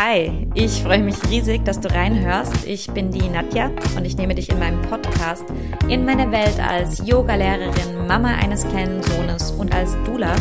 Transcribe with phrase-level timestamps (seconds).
[0.00, 2.64] Hi, ich freue mich riesig, dass du reinhörst.
[2.68, 5.44] Ich bin die Nadja und ich nehme dich in meinem Podcast
[5.88, 10.36] in meine Welt als Yoga-Lehrerin, Mama eines kleinen Sohnes und als Dula,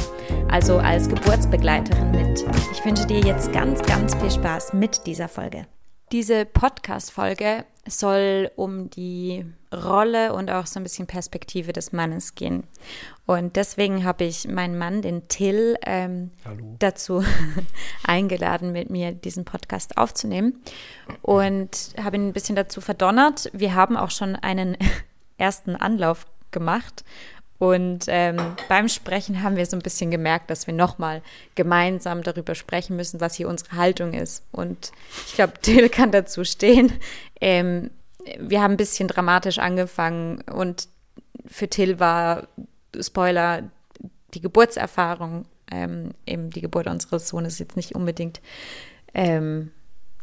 [0.47, 2.45] also als Geburtsbegleiterin mit.
[2.71, 5.65] Ich wünsche dir jetzt ganz, ganz viel Spaß mit dieser Folge.
[6.11, 9.43] Diese Podcast-Folge soll um die
[9.73, 12.63] Rolle und auch so ein bisschen Perspektive des Mannes gehen.
[13.25, 16.31] Und deswegen habe ich meinen Mann, den Till, ähm,
[16.79, 17.23] dazu
[18.03, 20.61] eingeladen, mit mir diesen Podcast aufzunehmen
[21.21, 23.49] und habe ihn ein bisschen dazu verdonnert.
[23.53, 24.77] Wir haben auch schon einen
[25.37, 27.03] ersten Anlauf gemacht
[27.59, 28.37] und ähm,
[28.69, 31.23] beim Sprechen haben wir so ein bisschen gemerkt, dass wir nochmal
[31.55, 34.43] gemeinsam darüber sprechen müssen, was hier unsere Haltung ist.
[34.51, 34.91] Und
[35.25, 36.93] ich glaube, Till kann dazu stehen.
[37.41, 37.89] Ähm,
[38.39, 40.87] wir haben ein bisschen dramatisch angefangen und
[41.45, 42.47] für Till war,
[42.99, 43.69] Spoiler,
[44.33, 48.41] die Geburtserfahrung, ähm, eben die Geburt unseres Sohnes jetzt nicht unbedingt
[49.13, 49.71] ähm,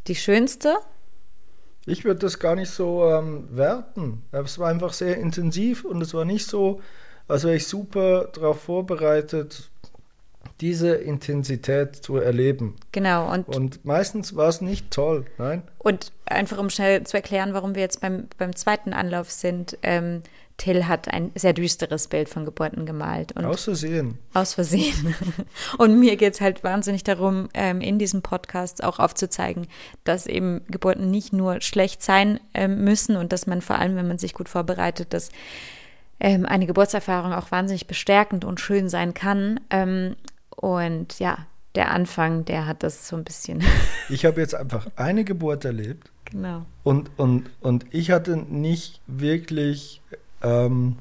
[0.06, 0.76] die schönste.
[1.86, 4.22] Ich würde das gar nicht so ähm, werten.
[4.32, 6.80] Es war einfach sehr intensiv und es war nicht so,
[7.28, 9.70] als wäre ich super darauf vorbereitet,
[10.60, 12.76] diese Intensität zu erleben.
[12.92, 13.32] Genau.
[13.32, 15.62] Und, und meistens war es nicht toll, nein.
[15.78, 20.22] Und einfach um schnell zu erklären, warum wir jetzt beim, beim zweiten Anlauf sind, ähm,
[20.56, 23.32] Till hat ein sehr düsteres Bild von Geburten gemalt.
[23.32, 24.18] Und aus Versehen.
[24.34, 25.14] Aus Versehen.
[25.78, 29.66] Und mir geht es halt wahnsinnig darum, ähm, in diesem Podcast auch aufzuzeigen,
[30.04, 34.06] dass eben Geburten nicht nur schlecht sein ähm, müssen und dass man vor allem, wenn
[34.06, 35.30] man sich gut vorbereitet, dass
[36.20, 39.58] ähm, eine Geburtserfahrung auch wahnsinnig bestärkend und schön sein kann.
[40.56, 43.62] Und ja, der Anfang, der hat das so ein bisschen.
[44.10, 46.10] Ich habe jetzt einfach eine Geburt erlebt.
[46.26, 46.66] Genau.
[46.82, 50.02] Und, und, und ich hatte nicht wirklich,
[50.42, 50.98] ähm,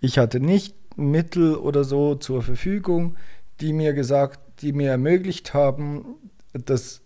[0.00, 3.16] ich hatte nicht Mittel oder so zur Verfügung,
[3.60, 6.16] die mir gesagt, die mir ermöglicht haben,
[6.52, 7.00] das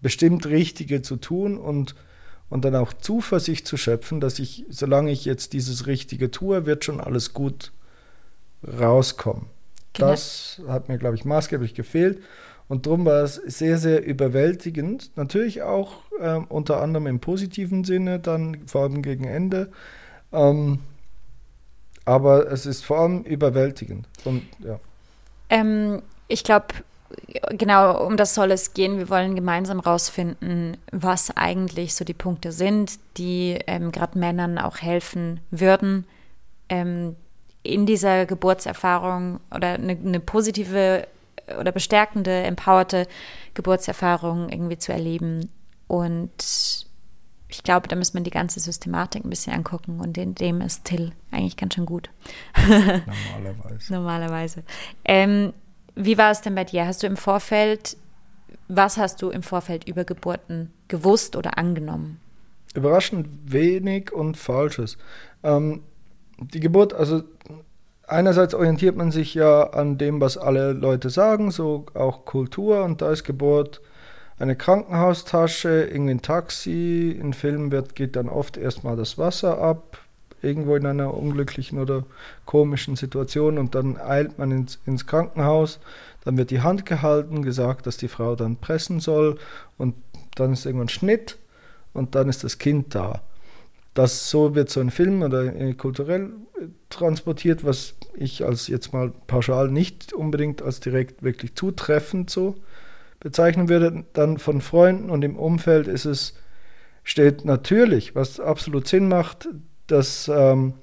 [0.00, 1.94] bestimmt Richtige zu tun und,
[2.48, 6.84] und dann auch Zuversicht zu schöpfen, dass ich, solange ich jetzt dieses Richtige tue, wird
[6.84, 7.72] schon alles gut
[8.66, 9.46] rauskommen.
[9.92, 10.10] Genau.
[10.10, 12.22] Das hat mir, glaube ich, maßgeblich gefehlt.
[12.68, 15.10] Und darum war es sehr, sehr überwältigend.
[15.16, 19.72] Natürlich auch äh, unter anderem im positiven Sinne, dann vor allem gegen Ende.
[20.32, 20.78] Ähm,
[22.04, 24.06] aber es ist vor allem überwältigend.
[24.24, 24.78] Und, ja.
[25.48, 26.68] Ähm, ich glaube,
[27.50, 28.98] genau um das soll es gehen.
[28.98, 34.78] Wir wollen gemeinsam rausfinden, was eigentlich so die Punkte sind, die ähm, gerade Männern auch
[34.78, 36.06] helfen würden,
[36.68, 37.16] ähm,
[37.62, 41.06] in dieser Geburtserfahrung oder eine, eine positive
[41.58, 43.06] oder bestärkende, empowerte
[43.54, 45.50] Geburtserfahrung irgendwie zu erleben.
[45.88, 46.86] Und
[47.48, 50.84] ich glaube, da muss man die ganze Systematik ein bisschen angucken und in dem ist
[50.84, 52.10] Till eigentlich ganz schön gut.
[52.68, 53.92] Normalerweise.
[53.92, 54.62] Normalerweise.
[55.04, 55.52] Ähm,
[55.96, 56.86] wie war es denn bei dir?
[56.86, 57.96] Hast du im Vorfeld,
[58.68, 62.20] was hast du im Vorfeld über Geburten gewusst oder angenommen?
[62.74, 64.96] Überraschend wenig und Falsches.
[65.42, 65.82] Ähm,
[66.38, 67.22] die Geburt, also
[68.10, 73.02] einerseits orientiert man sich ja an dem, was alle Leute sagen, so auch Kultur, und
[73.02, 73.80] da ist Geburt
[74.38, 79.98] eine Krankenhaustasche, irgendwie ein Taxi, in Filmen wird, geht dann oft erstmal das Wasser ab,
[80.42, 82.04] irgendwo in einer unglücklichen oder
[82.46, 83.58] komischen Situation.
[83.58, 85.78] Und dann eilt man ins, ins Krankenhaus,
[86.24, 89.38] dann wird die Hand gehalten, gesagt, dass die Frau dann pressen soll.
[89.76, 89.94] Und
[90.36, 91.36] dann ist irgendwann Schnitt.
[91.92, 93.20] Und dann ist das Kind da.
[93.94, 96.30] Das so wird so ein Film oder äh, kulturell
[96.90, 102.56] transportiert, was ich als jetzt mal pauschal nicht unbedingt als direkt wirklich zutreffend so
[103.20, 104.04] bezeichnen würde.
[104.12, 106.34] Dann von Freunden und im Umfeld ist es,
[107.04, 109.48] steht natürlich, was absolut Sinn macht,
[109.86, 110.74] das ähm,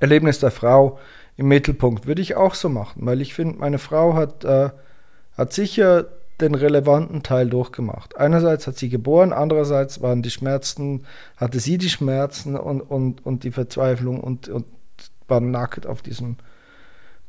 [0.00, 0.98] Erlebnis der Frau
[1.36, 2.06] im Mittelpunkt.
[2.06, 4.70] Würde ich auch so machen, weil ich finde, meine Frau hat, äh,
[5.36, 6.06] hat sicher
[6.40, 8.16] den relevanten Teil durchgemacht.
[8.16, 11.04] Einerseits hat sie geboren, andererseits waren die Schmerzen,
[11.36, 14.64] hatte sie die Schmerzen und, und, und die Verzweiflung und, und
[15.28, 16.36] war nackt auf diesem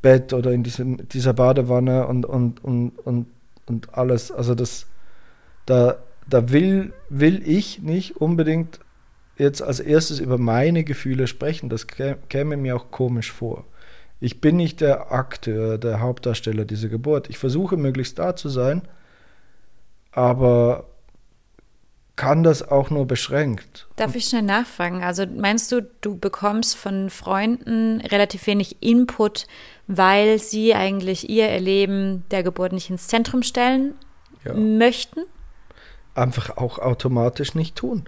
[0.01, 3.27] Bett oder in diesem, dieser Badewanne und, und, und, und,
[3.65, 4.31] und alles.
[4.31, 4.87] Also das,
[5.65, 5.97] da,
[6.27, 8.79] da will, will ich nicht unbedingt
[9.37, 11.69] jetzt als erstes über meine Gefühle sprechen.
[11.69, 13.65] Das käme mir auch komisch vor.
[14.19, 17.29] Ich bin nicht der Akteur, der Hauptdarsteller dieser Geburt.
[17.29, 18.81] Ich versuche möglichst da zu sein,
[20.11, 20.85] aber
[22.19, 23.87] kann das auch nur beschränkt.
[23.95, 25.05] Darf ich schnell nachfragen?
[25.05, 29.47] Also meinst du, du bekommst von Freunden relativ wenig Input,
[29.87, 33.93] weil sie eigentlich ihr Erleben der Geburt nicht ins Zentrum stellen
[34.43, 34.53] ja.
[34.53, 35.21] möchten?
[36.13, 38.03] Einfach auch automatisch nicht tun.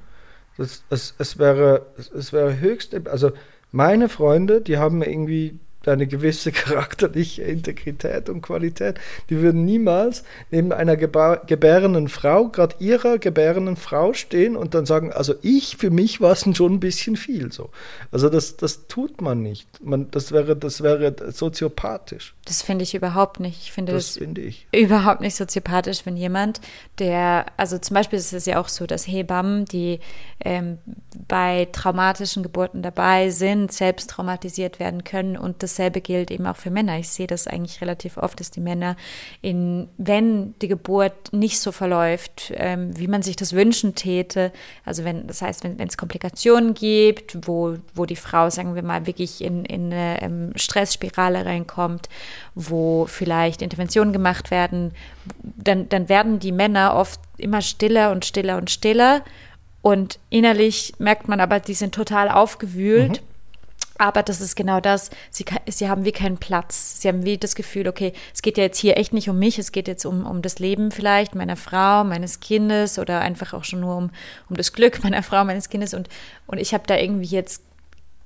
[0.58, 3.32] Das, es, es, wäre, es wäre höchst, also
[3.72, 5.58] meine Freunde, die haben mir irgendwie
[5.88, 9.00] eine gewisse charakterliche Integrität und Qualität.
[9.30, 15.12] Die würden niemals neben einer gebärenden Frau, gerade ihrer gebärenden Frau stehen und dann sagen,
[15.12, 17.70] also ich, für mich war es schon ein bisschen viel so.
[18.12, 19.68] Also das, das tut man nicht.
[19.84, 22.36] Man, das, wäre, das wäre soziopathisch.
[22.46, 23.62] Das finde ich überhaupt nicht.
[23.62, 24.68] Ich finde das, das finde ich.
[24.72, 26.62] überhaupt nicht soziopathisch, wenn jemand,
[27.00, 30.00] der, also zum Beispiel ist es ja auch so, dass Hebammen, die
[30.44, 30.78] ähm,
[31.28, 36.70] bei traumatischen Geburten dabei sind, selbst traumatisiert werden können und dasselbe gilt eben auch für
[36.70, 37.00] Männer.
[37.00, 38.96] Ich sehe das eigentlich relativ oft, dass die Männer
[39.42, 44.52] in, wenn die Geburt nicht so verläuft, ähm, wie man sich das wünschen täte,
[44.86, 49.08] also wenn, das heißt, wenn es Komplikationen gibt, wo, wo die Frau, sagen wir mal,
[49.08, 52.10] wirklich in, in eine ähm, Stressspirale reinkommt,
[52.56, 54.92] wo vielleicht Interventionen gemacht werden,
[55.42, 59.24] dann, dann werden die Männer oft immer stiller und stiller und stiller.
[59.82, 63.22] Und innerlich merkt man aber, die sind total aufgewühlt.
[63.22, 63.31] Mhm.
[64.02, 65.12] Aber das ist genau das.
[65.30, 67.00] Sie, sie haben wie keinen Platz.
[67.00, 69.60] Sie haben wie das Gefühl, okay, es geht ja jetzt hier echt nicht um mich,
[69.60, 73.64] es geht jetzt um, um das Leben vielleicht meiner Frau, meines Kindes oder einfach auch
[73.64, 74.10] schon nur um,
[74.50, 75.94] um das Glück meiner Frau, meines Kindes.
[75.94, 76.10] Und,
[76.48, 77.62] und ich habe da irgendwie jetzt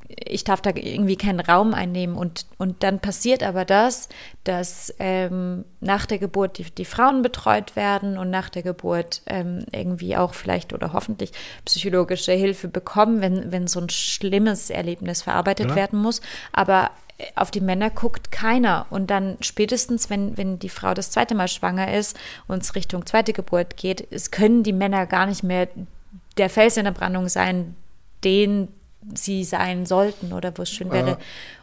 [0.07, 2.15] ich darf da irgendwie keinen Raum einnehmen.
[2.15, 4.09] Und, und dann passiert aber das,
[4.43, 9.65] dass ähm, nach der Geburt die, die Frauen betreut werden und nach der Geburt ähm,
[9.71, 11.31] irgendwie auch vielleicht oder hoffentlich
[11.65, 15.75] psychologische Hilfe bekommen, wenn, wenn so ein schlimmes Erlebnis verarbeitet ja.
[15.75, 16.21] werden muss.
[16.51, 16.91] Aber
[17.35, 18.85] auf die Männer guckt keiner.
[18.89, 22.17] Und dann spätestens, wenn, wenn die Frau das zweite Mal schwanger ist
[22.47, 25.67] und es Richtung zweite Geburt geht, es können die Männer gar nicht mehr
[26.37, 27.75] der Fels in der Brandung sein,
[28.23, 28.67] den
[29.13, 31.11] sie sein sollten oder wo es schön wäre.
[31.11, 31.17] Ja.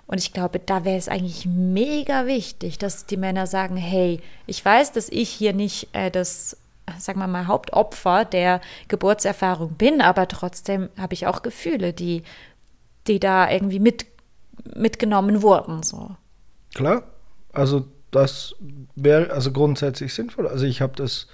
[0.07, 4.65] Und ich glaube, da wäre es eigentlich mega wichtig, dass die Männer sagen, hey, ich
[4.65, 6.57] weiß, dass ich hier nicht äh, das,
[6.99, 12.23] sagen wir mal, Hauptopfer der Geburtserfahrung bin, aber trotzdem habe ich auch Gefühle, die,
[13.07, 14.07] die da irgendwie mit,
[14.75, 15.83] mitgenommen wurden.
[15.83, 16.17] So.
[16.75, 17.05] Klar,
[17.53, 18.55] also das
[18.95, 20.47] wäre also grundsätzlich sinnvoll.
[20.47, 21.27] Also ich habe das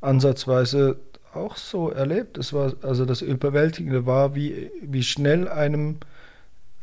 [0.00, 0.98] ansatzweise
[1.36, 2.38] auch so erlebt.
[2.38, 5.98] Es war, also das Überwältigende war, wie, wie schnell einem,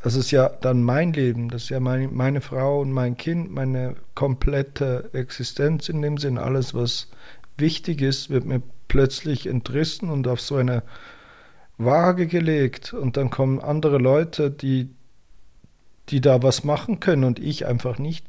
[0.03, 3.51] das ist ja dann mein Leben, das ist ja mein, meine Frau und mein Kind,
[3.51, 7.09] meine komplette Existenz in dem Sinn, alles, was
[7.57, 10.83] wichtig ist, wird mir plötzlich entrissen und auf so eine
[11.77, 12.93] Waage gelegt.
[12.93, 14.89] Und dann kommen andere Leute, die,
[16.09, 18.25] die da was machen können und ich einfach nicht.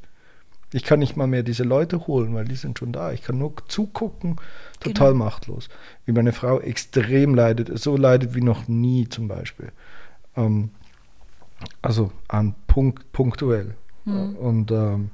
[0.75, 3.13] Ich kann nicht mal mehr diese Leute holen, weil die sind schon da.
[3.13, 4.35] Ich kann nur zugucken,
[4.81, 5.23] total genau.
[5.23, 5.69] machtlos.
[6.03, 9.71] Wie meine Frau extrem leidet, so leidet wie noch nie zum Beispiel.
[10.35, 10.71] Ähm,
[11.81, 13.75] also an Punkt, punktuell.
[14.03, 14.35] Mhm.
[14.35, 15.11] Und, ähm,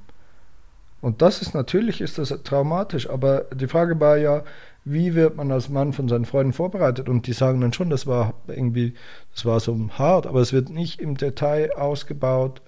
[0.99, 4.43] und das ist natürlich ist das traumatisch, aber die Frage war ja,
[4.83, 7.07] wie wird man als Mann von seinen Freunden vorbereitet?
[7.07, 8.95] Und die sagen dann schon, das war irgendwie,
[9.35, 12.63] das war so hart, aber es wird nicht im Detail ausgebaut,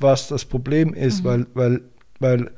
[0.00, 1.28] was das Problem ist, mhm.
[1.28, 1.80] weil, weil
[2.22, 2.50] weil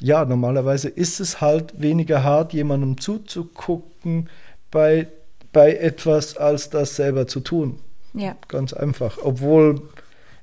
[0.00, 4.28] ja, normalerweise ist es halt weniger hart, jemandem zuzugucken
[4.70, 5.06] bei,
[5.52, 7.78] bei etwas, als das selber zu tun.
[8.12, 8.36] Ja.
[8.48, 9.18] Ganz einfach.
[9.22, 9.82] Obwohl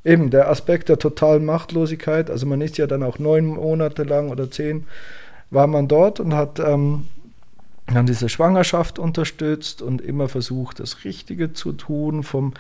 [0.03, 4.29] eben der Aspekt der totalen Machtlosigkeit, also man ist ja dann auch neun Monate lang
[4.29, 4.87] oder zehn,
[5.49, 7.07] war man dort und hat ähm,
[7.93, 12.53] dann diese Schwangerschaft unterstützt und immer versucht, das Richtige zu tun, vom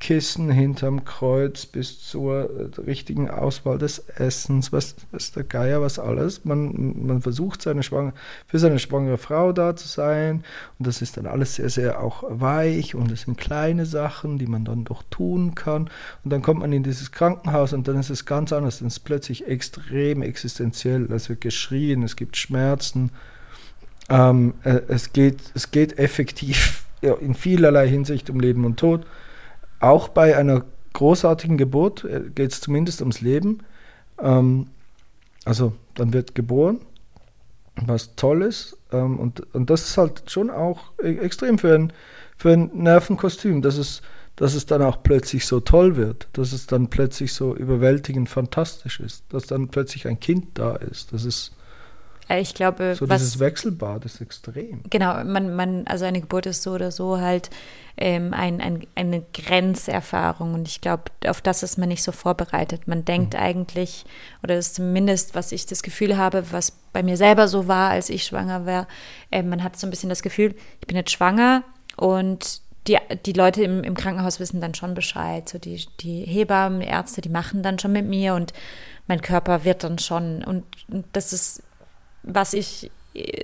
[0.00, 5.98] Kissen hinterm Kreuz bis zur äh, richtigen Auswahl des Essens, was, was der Geier, was
[5.98, 6.44] alles.
[6.44, 8.12] Man, man versucht seine Schwanger,
[8.46, 10.44] für seine schwangere Frau da zu sein.
[10.78, 14.46] Und das ist dann alles sehr, sehr auch weich und es sind kleine Sachen, die
[14.46, 15.90] man dann doch tun kann.
[16.22, 18.94] Und dann kommt man in dieses Krankenhaus und dann ist es ganz anders, dann ist
[18.94, 23.10] es plötzlich extrem existenziell, es wird geschrien, es gibt Schmerzen,
[24.08, 29.04] ähm, äh, es, geht, es geht effektiv ja, in vielerlei Hinsicht um Leben und Tod
[29.80, 33.60] auch bei einer großartigen Geburt äh, geht es zumindest ums Leben.
[34.20, 34.68] Ähm,
[35.44, 36.80] also dann wird geboren,
[37.76, 38.76] was toll ist.
[38.92, 41.92] Ähm, und, und das ist halt schon auch e-, extrem für ein,
[42.36, 44.02] für ein Nervenkostüm, dass es,
[44.36, 49.00] dass es dann auch plötzlich so toll wird, dass es dann plötzlich so überwältigend fantastisch
[49.00, 51.12] ist, dass dann plötzlich ein Kind da ist.
[51.12, 51.52] Das ist
[52.30, 54.82] ich glaube, so was, dieses Wechselbad ist extrem.
[54.90, 57.50] Genau, man, man, also eine Geburt ist so oder so halt
[57.96, 62.86] ähm, ein, ein, eine Grenzerfahrung und ich glaube, auf das ist man nicht so vorbereitet.
[62.86, 63.40] Man denkt mhm.
[63.40, 64.04] eigentlich,
[64.42, 67.90] oder das ist zumindest, was ich das Gefühl habe, was bei mir selber so war,
[67.90, 68.86] als ich schwanger war,
[69.30, 71.64] äh, man hat so ein bisschen das Gefühl, ich bin jetzt schwanger
[71.96, 75.48] und die, die Leute im, im Krankenhaus wissen dann schon Bescheid.
[75.48, 78.52] So die, die Hebammen, Ärzte, die machen dann schon mit mir und
[79.06, 80.42] mein Körper wird dann schon.
[80.44, 81.62] Und, und das ist
[82.22, 82.90] was ich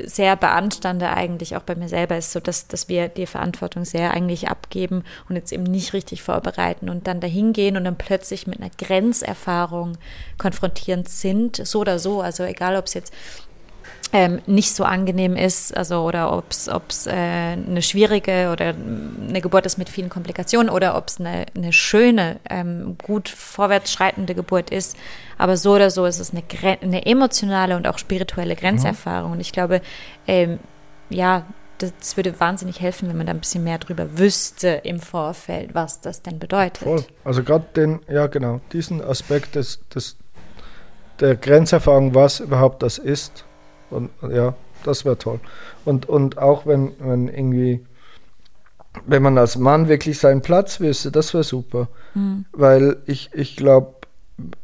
[0.04, 4.12] sehr beanstande eigentlich auch bei mir selber ist, so dass, dass wir die Verantwortung sehr
[4.12, 8.46] eigentlich abgeben und jetzt eben nicht richtig vorbereiten und dann dahin gehen und dann plötzlich
[8.46, 9.96] mit einer Grenzerfahrung
[10.38, 12.20] konfrontierend sind, so oder so.
[12.20, 13.12] Also egal, ob es jetzt
[14.14, 19.66] ähm, nicht so angenehm ist, also oder ob es äh, eine schwierige oder eine Geburt
[19.66, 24.70] ist mit vielen Komplikationen oder ob es eine, eine schöne, ähm, gut vorwärts schreitende Geburt
[24.70, 24.96] ist.
[25.36, 26.44] Aber so oder so ist es eine,
[26.80, 29.32] eine emotionale und auch spirituelle Grenzerfahrung.
[29.32, 29.80] Und ich glaube,
[30.28, 30.60] ähm,
[31.10, 31.44] ja,
[31.78, 36.00] das würde wahnsinnig helfen, wenn man da ein bisschen mehr drüber wüsste im Vorfeld, was
[36.00, 36.84] das denn bedeutet.
[36.84, 37.04] Voll.
[37.24, 40.16] Also gerade den, ja genau, diesen Aspekt des, des,
[41.18, 43.44] der Grenzerfahrung, was überhaupt das ist,
[43.94, 45.40] und ja, das wäre toll.
[45.84, 47.80] Und, und auch wenn, wenn irgendwie,
[49.06, 51.88] wenn man als Mann wirklich seinen Platz wüsste, das wäre super.
[52.14, 52.44] Mhm.
[52.52, 53.94] Weil ich, ich glaube,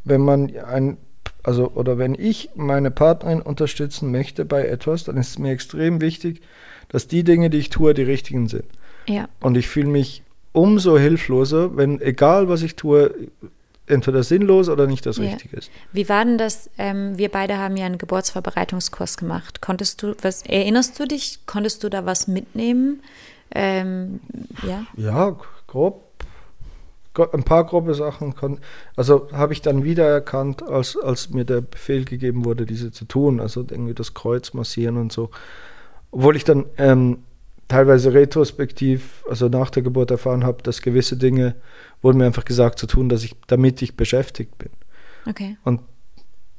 [0.04, 0.96] wenn man ein,
[1.42, 6.00] also, oder wenn ich meine Partnerin unterstützen möchte bei etwas, dann ist es mir extrem
[6.00, 6.42] wichtig,
[6.88, 8.64] dass die Dinge, die ich tue, die richtigen sind.
[9.08, 9.28] Ja.
[9.40, 10.22] Und ich fühle mich
[10.52, 13.14] umso hilfloser, wenn, egal was ich tue,
[13.90, 15.25] entweder sinnlos oder nicht das ja.
[15.25, 15.70] Richtige ist.
[15.92, 16.70] Wie war denn das?
[16.78, 19.61] Ähm, wir beide haben ja einen Geburtsvorbereitungskurs gemacht.
[19.61, 21.40] Konntest du, was erinnerst du dich?
[21.47, 23.02] Konntest du da was mitnehmen?
[23.54, 24.20] Ähm,
[24.66, 24.87] ja.
[24.97, 26.04] Ja, grob.
[27.32, 28.35] Ein paar grobe Sachen.
[28.94, 33.40] Also habe ich dann wiedererkannt, als, als mir der Befehl gegeben wurde, diese zu tun.
[33.40, 35.30] Also irgendwie das Kreuz massieren und so.
[36.12, 37.18] Obwohl ich dann ähm,
[37.70, 41.54] teilweise retrospektiv, also nach der Geburt erfahren habe, dass gewisse Dinge
[42.02, 44.71] wurden mir einfach gesagt zu tun, dass ich, damit ich beschäftigt bin.
[45.26, 45.57] Okay.
[45.64, 45.80] Und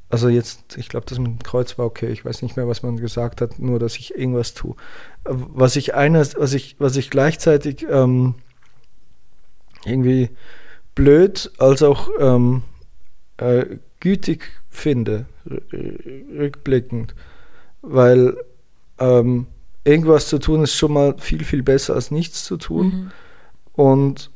[0.09, 2.11] also jetzt, ich glaube, das mit dem Kreuz war okay.
[2.11, 4.75] Ich weiß nicht mehr, was man gesagt hat, nur dass ich irgendwas tue.
[5.23, 8.35] Was ich eines, was ich, was ich gleichzeitig ähm,
[9.85, 10.29] irgendwie
[10.95, 12.63] blöd als auch ähm,
[13.37, 15.25] äh, gütig finde,
[15.71, 17.15] rückblickend,
[17.81, 18.37] weil
[18.99, 19.47] ähm,
[19.83, 22.85] irgendwas zu tun ist schon mal viel, viel besser als nichts zu tun.
[22.85, 23.11] Mhm.
[23.73, 24.31] Und,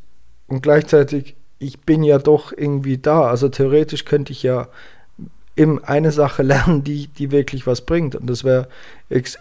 [0.47, 3.23] und gleichzeitig, ich bin ja doch irgendwie da.
[3.23, 4.67] Also theoretisch könnte ich ja
[5.55, 8.15] eben eine Sache lernen, die, die wirklich was bringt.
[8.15, 8.67] Und das wäre,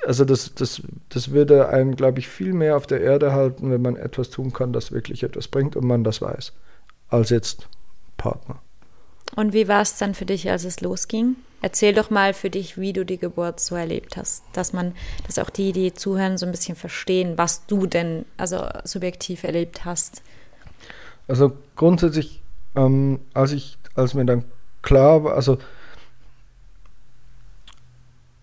[0.07, 3.83] also das, das, das würde einen, glaube ich, viel mehr auf der Erde halten, wenn
[3.83, 6.53] man etwas tun kann, das wirklich etwas bringt und man das weiß,
[7.09, 7.69] als jetzt
[8.17, 8.61] Partner.
[9.37, 11.37] Und wie war es dann für dich, als es losging?
[11.61, 14.95] Erzähl doch mal für dich, wie du die Geburt so erlebt hast, dass man,
[15.27, 19.85] dass auch die, die zuhören, so ein bisschen verstehen, was du denn also subjektiv erlebt
[19.85, 20.23] hast.
[21.29, 22.43] Also grundsätzlich,
[22.77, 24.45] ähm, als ich, als mir dann
[24.83, 25.59] klar war, also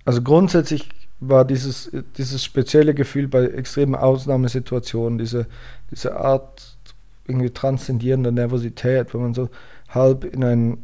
[0.05, 5.45] also grundsätzlich war dieses, dieses spezielle Gefühl bei extremen Ausnahmesituationen, diese,
[5.91, 6.75] diese Art
[7.27, 9.49] irgendwie transzendierender Nervosität, wenn man so
[9.89, 10.83] halb in einen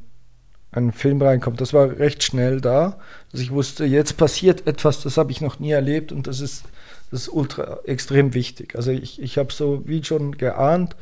[0.71, 1.61] einen Film reinkommt.
[1.61, 2.99] Das war recht schnell da,
[3.31, 6.65] dass ich wusste, jetzt passiert etwas, das habe ich noch nie erlebt und das ist,
[7.09, 8.75] das ist ultra extrem wichtig.
[8.75, 10.95] Also ich, ich habe so wie schon geahnt,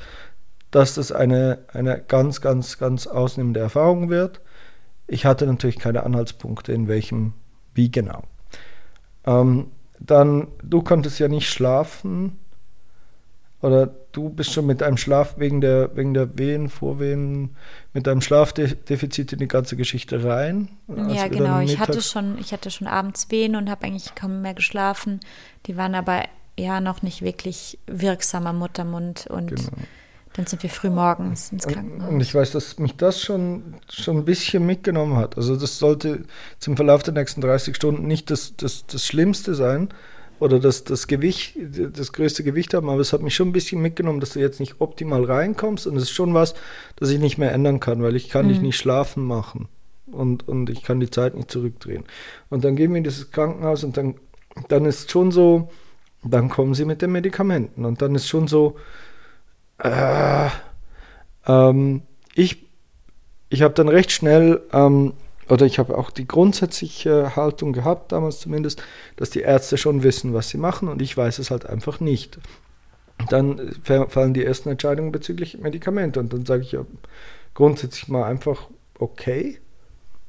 [0.75, 4.41] dass das eine, eine ganz, ganz, ganz ausnehmende Erfahrung wird.
[5.07, 7.31] Ich hatte natürlich keine Anhaltspunkte, in welchem,
[7.73, 8.23] wie genau.
[9.25, 12.37] Ähm, dann, du konntest ja nicht schlafen
[13.61, 17.55] oder du bist schon mit einem Schlaf wegen der, wegen der Wehen, Vorwehen,
[17.93, 20.67] mit einem Schlafdefizit in die ganze Geschichte rein.
[20.89, 21.61] Ja, genau.
[21.61, 25.21] Ich hatte, schon, ich hatte schon abends Wehen und habe eigentlich kaum mehr geschlafen.
[25.67, 26.23] Die waren aber
[26.59, 29.71] ja noch nicht wirklich wirksamer Muttermund und genau.
[30.35, 32.09] Dann sind wir früh morgens ins Krankenhaus.
[32.09, 35.37] Und ich weiß, dass mich das schon, schon ein bisschen mitgenommen hat.
[35.37, 36.23] Also das sollte
[36.59, 39.89] zum Verlauf der nächsten 30 Stunden nicht das, das, das Schlimmste sein,
[40.39, 41.57] oder das, das Gewicht,
[41.93, 44.59] das größte Gewicht haben, aber es hat mich schon ein bisschen mitgenommen, dass du jetzt
[44.59, 46.55] nicht optimal reinkommst und es ist schon was,
[46.97, 48.49] das ich nicht mehr ändern kann, weil ich kann mhm.
[48.49, 49.67] dich nicht schlafen machen
[50.11, 52.03] und, und ich kann die Zeit nicht zurückdrehen.
[52.49, 54.15] Und dann gehen wir in dieses Krankenhaus und dann,
[54.67, 55.69] dann ist schon so,
[56.23, 58.75] dann kommen sie mit den Medikamenten und dann ist schon so,
[59.79, 60.49] äh,
[61.47, 62.01] ähm,
[62.33, 62.65] ich,
[63.49, 65.13] ich habe dann recht schnell ähm,
[65.49, 68.81] oder ich habe auch die grundsätzliche Haltung gehabt, damals zumindest,
[69.15, 72.39] dass die Ärzte schon wissen, was sie machen und ich weiß es halt einfach nicht.
[73.29, 76.85] Dann fallen die ersten Entscheidungen bezüglich Medikamente und dann sage ich ja
[77.53, 78.67] grundsätzlich mal einfach
[78.99, 79.59] okay.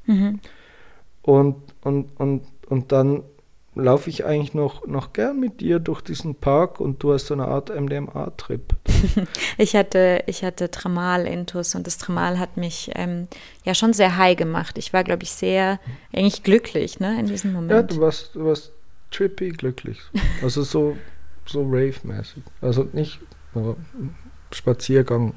[0.05, 0.39] Mhm.
[1.21, 3.23] Und, und, und, und dann
[3.79, 7.33] laufe ich eigentlich noch, noch gern mit dir durch diesen Park und du hast so
[7.33, 8.75] eine Art MDMA-Trip.
[9.57, 13.27] ich hatte, ich hatte Tramal-Intus und das Tramal hat mich ähm,
[13.63, 14.77] ja schon sehr high gemacht.
[14.77, 15.79] Ich war, glaube ich, sehr
[16.13, 17.71] eigentlich glücklich ne, in diesem Moment.
[17.71, 18.71] Ja, du warst, du warst
[19.11, 19.99] trippy glücklich.
[20.41, 20.97] Also so,
[21.45, 22.43] so rave-mäßig.
[22.61, 23.19] Also nicht
[24.51, 25.33] Spaziergang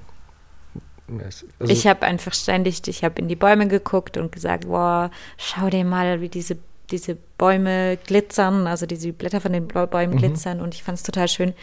[1.58, 5.68] also ich habe einfach ständig, ich habe in die Bäume geguckt und gesagt, wow, schau
[5.68, 6.56] dir mal, wie diese
[6.90, 10.18] diese Bäume glitzern, also diese Blätter von den Bäumen mhm.
[10.18, 10.60] glitzern.
[10.60, 11.54] Und ich fand es total schön,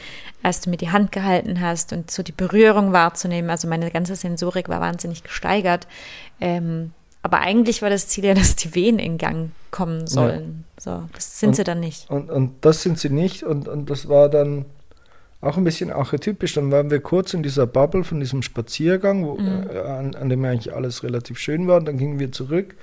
[0.44, 3.50] als du mir die Hand gehalten hast und so die Berührung wahrzunehmen.
[3.50, 5.88] Also meine ganze Sensorik war wahnsinnig gesteigert.
[6.40, 6.92] Ähm,
[7.22, 10.64] aber eigentlich war das Ziel ja, dass die Wehen in Gang kommen sollen.
[10.78, 10.82] Ja.
[10.82, 12.10] So, das sind und, sie dann nicht.
[12.10, 13.44] Und, und das sind sie nicht.
[13.44, 14.66] Und, und das war dann
[15.42, 16.54] auch ein bisschen archetypisch.
[16.54, 19.70] Dann waren wir kurz in dieser Bubble von diesem Spaziergang, wo, mhm.
[19.70, 21.78] äh, an, an, dem eigentlich alles relativ schön war.
[21.78, 22.76] Und dann gingen wir zurück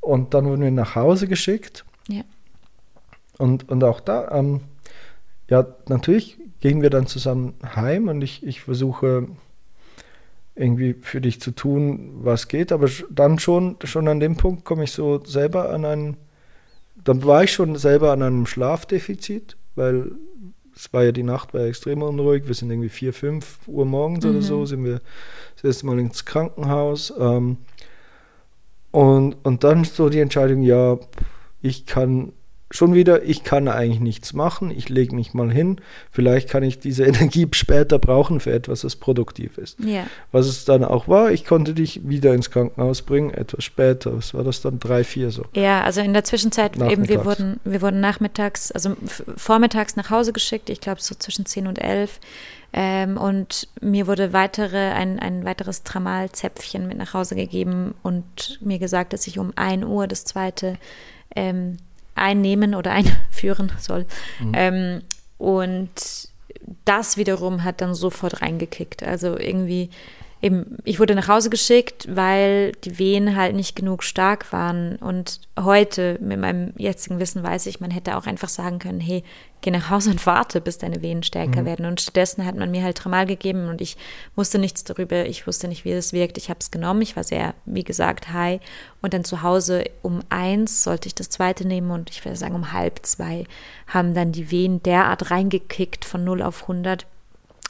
[0.00, 1.84] und dann wurden wir nach Hause geschickt.
[2.08, 2.22] Ja.
[3.38, 4.60] Und, und auch da, ähm,
[5.48, 9.28] ja, natürlich gehen wir dann zusammen heim und ich, ich versuche
[10.54, 14.84] irgendwie für dich zu tun, was geht, aber dann schon, schon an dem Punkt komme
[14.84, 16.16] ich so selber an einen,
[17.04, 20.10] dann war ich schon selber an einem Schlafdefizit, weil
[20.74, 22.46] es war ja die Nacht, war ja extrem unruhig.
[22.46, 24.30] Wir sind irgendwie vier, fünf Uhr morgens mhm.
[24.30, 25.00] oder so, sind wir
[25.56, 27.12] das erste Mal ins Krankenhaus.
[27.18, 27.58] Ähm,
[28.90, 30.98] und, und dann so die Entscheidung, ja,
[31.60, 32.32] ich kann
[32.70, 36.78] schon wieder, ich kann eigentlich nichts machen, ich lege mich mal hin, vielleicht kann ich
[36.78, 39.78] diese Energie später brauchen für etwas, das produktiv ist.
[39.80, 40.06] Ja.
[40.32, 44.34] Was es dann auch war, ich konnte dich wieder ins Krankenhaus bringen, etwas später, was
[44.34, 45.44] war das dann, drei, vier so?
[45.54, 48.96] Ja, also in der Zwischenzeit eben, wir wurden, wir wurden nachmittags, also
[49.36, 52.20] vormittags nach Hause geschickt, ich glaube so zwischen 10 und 11
[52.74, 58.78] ähm, und mir wurde weitere, ein, ein weiteres Tramalzäpfchen mit nach Hause gegeben und mir
[58.78, 60.76] gesagt, dass ich um 1 Uhr das zweite
[61.34, 61.78] ähm,
[62.18, 64.06] einnehmen oder einführen soll.
[64.40, 64.52] Mhm.
[64.54, 65.02] Ähm,
[65.38, 66.28] und
[66.84, 69.02] das wiederum hat dann sofort reingekickt.
[69.02, 69.90] Also irgendwie
[70.40, 74.96] eben, ich wurde nach Hause geschickt, weil die Wehen halt nicht genug stark waren.
[74.96, 79.24] Und heute mit meinem jetzigen Wissen weiß ich, man hätte auch einfach sagen können, hey,
[79.60, 81.66] geh nach Hause und warte, bis deine Venen stärker mhm.
[81.66, 81.86] werden.
[81.86, 83.96] Und stattdessen hat man mir halt Tramal gegeben und ich
[84.36, 85.26] wusste nichts darüber.
[85.26, 86.38] Ich wusste nicht, wie es wirkt.
[86.38, 87.02] Ich habe es genommen.
[87.02, 88.60] Ich war sehr, wie gesagt, high.
[89.02, 92.54] Und dann zu Hause um eins sollte ich das zweite nehmen und ich würde sagen
[92.54, 93.44] um halb zwei
[93.86, 97.06] haben dann die Wehen derart reingekickt von 0 auf 100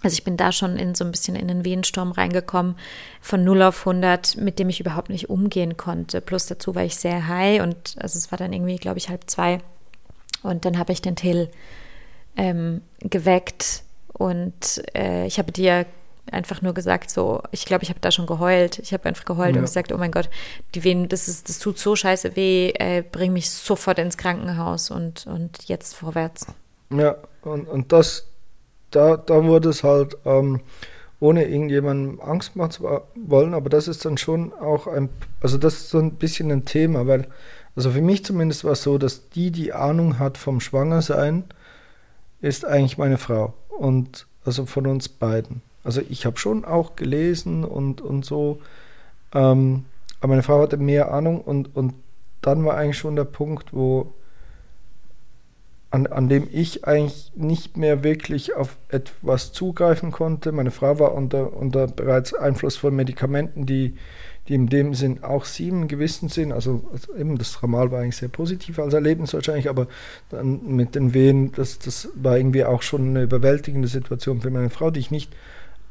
[0.03, 2.77] also ich bin da schon in so ein bisschen in den Wehensturm reingekommen,
[3.21, 6.21] von 0 auf 100, mit dem ich überhaupt nicht umgehen konnte.
[6.21, 9.29] Plus dazu war ich sehr high und also es war dann irgendwie, glaube ich, halb
[9.29, 9.61] zwei.
[10.43, 11.51] Und dann habe ich den Till
[12.37, 15.87] ähm, geweckt und äh, ich habe dir
[16.31, 18.79] einfach nur gesagt, so, ich glaube, ich habe da schon geheult.
[18.79, 19.61] Ich habe einfach geheult ja.
[19.61, 20.29] und gesagt, oh mein Gott,
[20.75, 24.91] die Wehen, das ist, das tut so scheiße weh, äh, bring mich sofort ins Krankenhaus
[24.91, 26.47] und, und jetzt vorwärts.
[26.91, 28.27] Ja, und, und das,
[28.91, 30.61] da, da wurde es halt, ähm,
[31.21, 35.09] ohne irgendjemandem Angst machen zu wollen, aber das ist dann schon auch ein,
[35.41, 37.27] also das ist so ein bisschen ein Thema, weil,
[37.75, 41.45] also für mich zumindest war es so, dass die, die Ahnung hat vom Schwangersein,
[42.41, 45.63] ist eigentlich meine Frau und also von uns beiden.
[45.83, 48.61] Also ich habe schon auch gelesen und, und so,
[49.35, 49.87] ähm,
[50.21, 51.95] aber meine Frau hatte mehr Ahnung und, und
[52.43, 54.13] dann war eigentlich schon der Punkt, wo
[55.91, 60.53] an, an dem ich eigentlich nicht mehr wirklich auf etwas zugreifen konnte.
[60.53, 63.95] Meine Frau war unter, unter bereits Einfluss von Medikamenten, die,
[64.49, 66.53] die in dem Sinn auch sieben gewissen sind.
[66.53, 69.87] Also, also, eben das Tramal war eigentlich sehr positiv als Erlebnis wahrscheinlich, aber
[70.29, 74.71] dann mit den Wehen, das, das war irgendwie auch schon eine überwältigende Situation für meine
[74.71, 75.35] Frau, die ich nicht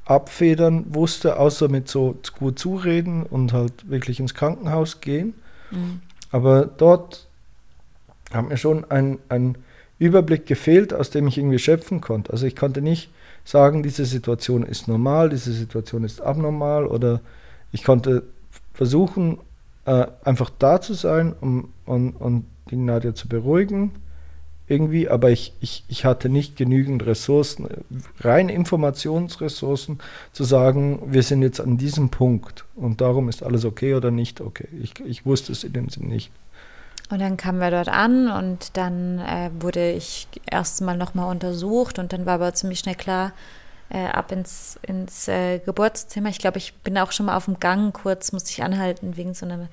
[0.05, 5.33] abfedern wusste, außer mit so gut zureden und halt wirklich ins Krankenhaus gehen.
[5.71, 6.01] Mhm.
[6.31, 7.27] Aber dort
[8.31, 9.57] haben mir schon ein, ein
[9.99, 12.31] Überblick gefehlt, aus dem ich irgendwie schöpfen konnte.
[12.31, 13.09] Also ich konnte nicht
[13.43, 17.21] sagen, diese Situation ist normal, diese Situation ist abnormal oder
[17.71, 18.23] ich konnte
[18.73, 19.39] versuchen,
[19.85, 23.91] äh, einfach da zu sein um, und, und die Nadja zu beruhigen
[24.67, 27.67] irgendwie, aber ich, ich, ich hatte nicht genügend Ressourcen,
[28.19, 29.99] rein Informationsressourcen,
[30.33, 34.41] zu sagen, wir sind jetzt an diesem Punkt und darum ist alles okay oder nicht
[34.41, 34.67] okay.
[34.81, 36.31] Ich, ich wusste es in dem Sinn nicht.
[37.09, 42.11] Und dann kamen wir dort an und dann äh, wurde ich erstmal nochmal untersucht und
[42.11, 43.31] dann war aber ziemlich schnell klar,
[43.89, 46.29] äh, ab ins, ins äh, Geburtszimmer.
[46.29, 49.33] Ich glaube, ich bin auch schon mal auf dem Gang kurz, musste ich anhalten wegen
[49.33, 49.69] so einer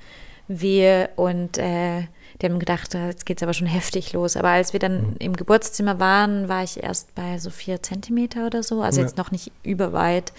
[0.46, 2.02] Wehe und äh,
[2.40, 4.36] die haben gedacht, äh, jetzt geht es aber schon heftig los.
[4.36, 5.16] Aber als wir dann mhm.
[5.18, 9.06] im Geburtszimmer waren, war ich erst bei so vier Zentimeter oder so, also ja.
[9.06, 10.32] jetzt noch nicht überweit.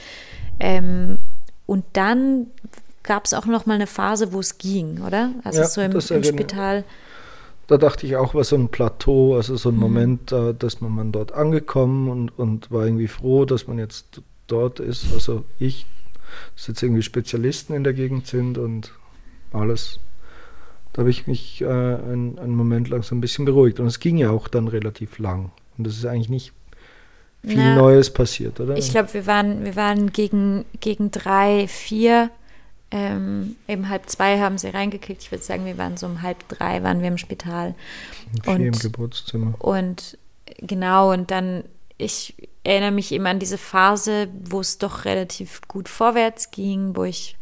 [0.60, 1.18] Ähm,
[1.66, 2.48] und dann
[3.06, 5.32] gab es auch noch mal eine Phase, wo es ging, oder?
[5.44, 6.84] Also ja, so im, im Spital.
[7.68, 9.82] Da dachte ich auch, war so ein Plateau, also so ein mhm.
[9.82, 14.80] Moment, da ist man dort angekommen und, und war irgendwie froh, dass man jetzt dort
[14.80, 15.13] ist.
[15.13, 15.86] Also ich,
[16.56, 18.91] dass jetzt irgendwie Spezialisten in der Gegend sind und
[19.52, 20.00] alles.
[20.94, 23.80] Da habe ich mich äh, einen, einen Moment lang so ein bisschen beruhigt.
[23.80, 25.52] Und es ging ja auch dann relativ lang.
[25.78, 26.54] Und das ist eigentlich nicht
[27.44, 28.78] viel Na, Neues passiert, oder?
[28.78, 32.30] Ich glaube, wir waren, wir waren gegen, gegen drei, vier
[32.96, 35.24] ähm, eben halb zwei haben sie reingekickt.
[35.24, 37.76] Ich würde sagen, wir waren so um halb drei, waren wir im Spital.
[38.46, 39.54] Und im Geburtszimmer.
[39.60, 40.18] Und
[40.60, 41.66] genau, und dann,
[41.98, 47.04] ich erinnere mich eben an diese Phase, wo es doch relativ gut vorwärts ging, wo
[47.04, 47.36] ich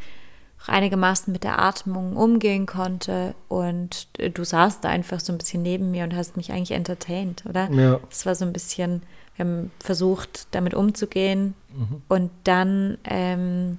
[0.66, 5.92] einigermaßen mit der Atmung umgehen konnte und du saßt da einfach so ein bisschen neben
[5.92, 7.70] mir und hast mich eigentlich entertained, oder?
[7.70, 8.00] Ja.
[8.10, 9.04] Es war so ein bisschen,
[9.36, 12.02] wir haben versucht, damit umzugehen mhm.
[12.08, 13.78] und dann ähm,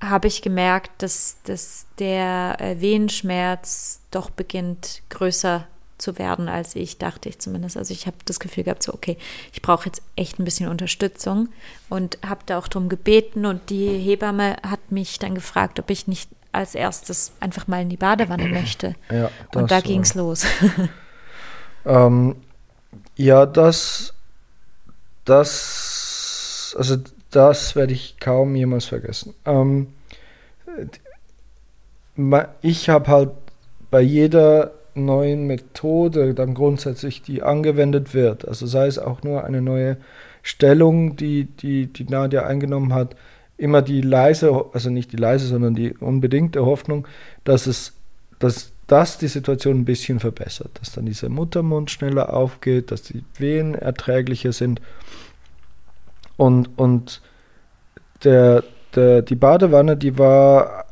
[0.00, 5.66] habe ich gemerkt, dass, dass der äh, Wehenschmerz doch beginnt größer
[5.98, 7.76] zu werden, als ich dachte ich zumindest.
[7.76, 9.18] Also ich habe das Gefühl gehabt, so okay,
[9.52, 11.50] ich brauche jetzt echt ein bisschen Unterstützung
[11.88, 16.08] und habe da auch darum gebeten und die Hebamme hat mich dann gefragt, ob ich
[16.08, 18.94] nicht als erstes einfach mal in die Badewanne möchte.
[19.10, 20.44] Ja, und da ging es los.
[21.84, 22.36] ähm,
[23.16, 24.14] ja, das,
[25.24, 26.96] das, also
[27.30, 29.34] das werde ich kaum jemals vergessen.
[29.44, 29.88] Ähm,
[32.62, 33.30] ich habe halt
[33.90, 39.62] bei jeder neuen Methode dann grundsätzlich, die angewendet wird, also sei es auch nur eine
[39.62, 39.96] neue
[40.42, 43.14] Stellung, die, die, die Nadia eingenommen hat,
[43.56, 47.06] immer die leise, also nicht die leise, sondern die unbedingte Hoffnung,
[47.44, 47.92] dass es,
[48.38, 53.22] dass das die Situation ein bisschen verbessert, dass dann dieser Muttermund schneller aufgeht, dass die
[53.38, 54.80] Wehen erträglicher sind
[56.40, 57.20] und, und
[58.24, 60.86] der, der, die Badewanne, die war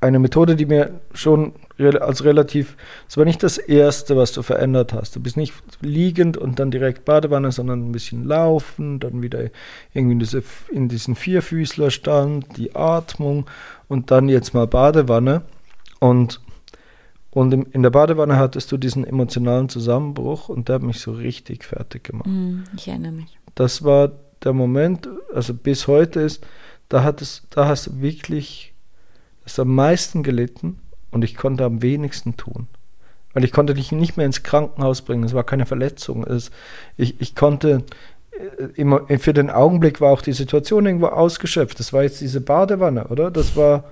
[0.00, 2.76] eine Methode, die mir schon als relativ,
[3.08, 5.14] es war nicht das Erste, was du verändert hast.
[5.14, 9.50] Du bist nicht liegend und dann direkt Badewanne, sondern ein bisschen laufen, dann wieder
[9.94, 13.46] irgendwie in, diese, in diesen Vierfüßlerstand, die Atmung
[13.86, 15.42] und dann jetzt mal Badewanne.
[16.00, 16.40] Und,
[17.30, 21.62] und in der Badewanne hattest du diesen emotionalen Zusammenbruch und der hat mich so richtig
[21.62, 22.26] fertig gemacht.
[22.26, 23.38] Mm, ich erinnere mich.
[23.54, 24.10] Das war
[24.44, 26.46] der Moment, also bis heute ist,
[26.88, 28.74] da, hat es, da hast du wirklich
[29.44, 32.68] das am meisten gelitten und ich konnte am wenigsten tun.
[33.32, 36.24] Weil ich konnte dich nicht mehr ins Krankenhaus bringen, es war keine Verletzung.
[36.24, 36.50] Es,
[36.96, 37.84] ich, ich konnte
[38.32, 41.78] äh, immer, für den Augenblick war auch die Situation irgendwo ausgeschöpft.
[41.78, 43.30] Das war jetzt diese Badewanne, oder?
[43.30, 43.84] Das war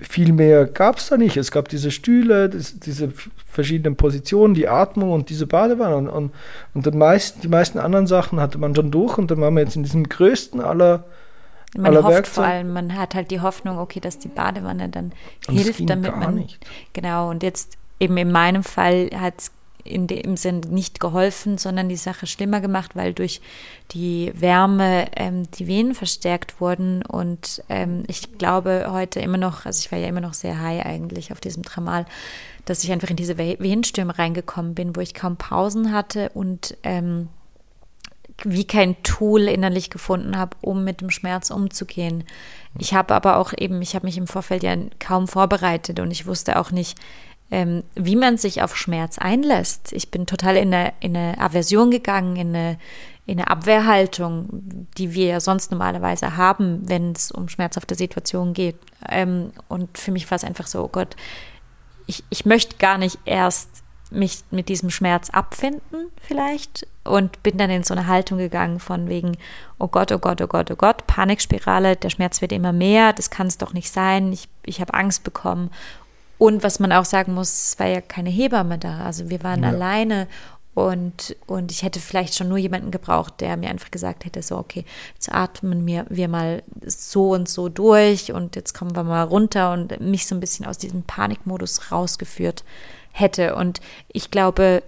[0.00, 1.36] viel mehr gab es da nicht.
[1.36, 3.12] Es gab diese Stühle, das, diese
[3.46, 5.96] verschiedenen Positionen, die Atmung und diese Badewanne.
[5.96, 6.32] Und, und,
[6.74, 9.76] und meisten, die meisten anderen Sachen hatte man schon durch und dann waren wir jetzt
[9.76, 11.04] in diesem größten aller
[11.76, 12.34] man hofft Werkzeug.
[12.34, 15.12] vor allem, man hat halt die Hoffnung, okay, dass die Badewanne dann
[15.48, 16.36] und hilft, damit man.
[16.36, 16.58] Nicht.
[16.92, 19.50] Genau, und jetzt eben in meinem Fall hat es
[19.86, 23.40] in dem Sinn nicht geholfen, sondern die Sache schlimmer gemacht, weil durch
[23.92, 27.02] die Wärme ähm, die Venen verstärkt wurden.
[27.02, 30.84] Und ähm, ich glaube heute immer noch, also ich war ja immer noch sehr high
[30.84, 32.06] eigentlich auf diesem Tramal,
[32.64, 37.28] dass ich einfach in diese Wehenstürme reingekommen bin, wo ich kaum Pausen hatte und ähm,
[38.44, 42.24] wie kein Tool innerlich gefunden habe, um mit dem Schmerz umzugehen.
[42.78, 46.26] Ich habe aber auch eben, ich habe mich im Vorfeld ja kaum vorbereitet und ich
[46.26, 46.98] wusste auch nicht,
[47.50, 49.92] ähm, wie man sich auf Schmerz einlässt.
[49.92, 52.78] Ich bin total in eine, in eine Aversion gegangen, in eine,
[53.26, 54.48] in eine Abwehrhaltung,
[54.98, 58.76] die wir ja sonst normalerweise haben, wenn es um schmerzhafte Situationen geht.
[59.08, 61.16] Ähm, und für mich war es einfach so, oh Gott,
[62.06, 67.70] ich, ich möchte gar nicht erst mich mit diesem Schmerz abfinden vielleicht und bin dann
[67.70, 69.36] in so eine Haltung gegangen von wegen,
[69.78, 73.30] oh Gott, oh Gott, oh Gott, oh Gott, Panikspirale, der Schmerz wird immer mehr, das
[73.30, 75.70] kann es doch nicht sein, ich, ich habe Angst bekommen.
[76.38, 79.62] Und was man auch sagen muss, es war ja keine Hebamme da, also wir waren
[79.62, 79.70] ja.
[79.70, 80.28] alleine
[80.76, 84.58] und, und ich hätte vielleicht schon nur jemanden gebraucht, der mir einfach gesagt hätte, so,
[84.58, 89.22] okay, jetzt atmen wir, wir mal so und so durch und jetzt kommen wir mal
[89.22, 92.62] runter und mich so ein bisschen aus diesem Panikmodus rausgeführt
[93.10, 93.56] hätte.
[93.56, 93.80] Und
[94.12, 94.82] ich glaube,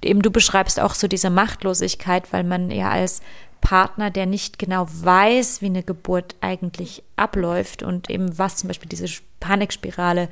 [0.00, 3.20] eben du beschreibst auch so diese Machtlosigkeit, weil man ja als
[3.60, 8.88] Partner, der nicht genau weiß, wie eine Geburt eigentlich abläuft und eben was zum Beispiel
[8.88, 9.06] diese
[9.40, 10.28] Panikspirale,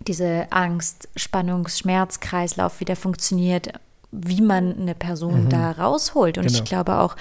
[0.00, 3.72] diese Angst, Spannungs-, Schmerzkreislauf wieder funktioniert,
[4.10, 5.48] wie man eine Person mhm.
[5.48, 6.38] da rausholt.
[6.38, 6.58] Und genau.
[6.58, 7.16] ich glaube auch,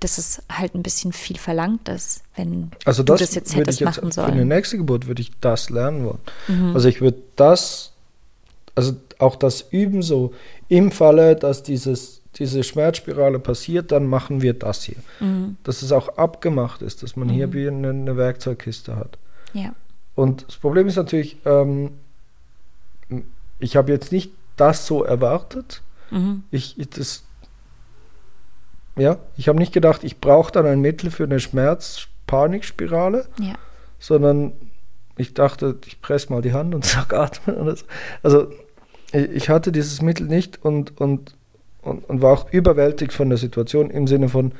[0.00, 3.80] dass es halt ein bisschen viel verlangt ist, wenn also das du das jetzt hättest
[3.80, 4.28] jetzt, machen sollen.
[4.28, 6.18] Für eine nächste Geburt würde ich das lernen wollen.
[6.48, 6.74] Mhm.
[6.74, 7.92] Also ich würde das
[8.74, 10.32] also auch das Üben so,
[10.68, 14.96] im Falle, dass dieses, diese Schmerzspirale passiert, dann machen wir das hier.
[15.20, 15.56] Mhm.
[15.64, 17.32] Dass es auch abgemacht ist, dass man mhm.
[17.32, 19.18] hier wie eine, eine, Werkzeugkiste hat.
[19.52, 19.74] Ja.
[20.14, 21.92] Und das Problem ist natürlich, ähm,
[23.58, 25.82] ich habe jetzt nicht das so erwartet.
[26.10, 26.44] Mhm.
[26.50, 27.24] Ich, das,
[28.96, 33.54] ja, ich habe nicht gedacht, ich brauche dann ein Mittel für eine Schmerz-Panikspirale, ja.
[33.98, 34.52] sondern
[35.16, 37.76] ich dachte, ich presse mal die Hand und sag atmen.
[37.76, 37.84] So.
[38.22, 38.50] Also
[39.12, 41.34] ich hatte dieses Mittel nicht und, und,
[41.82, 44.52] und, und war auch überwältigt von der Situation im Sinne von,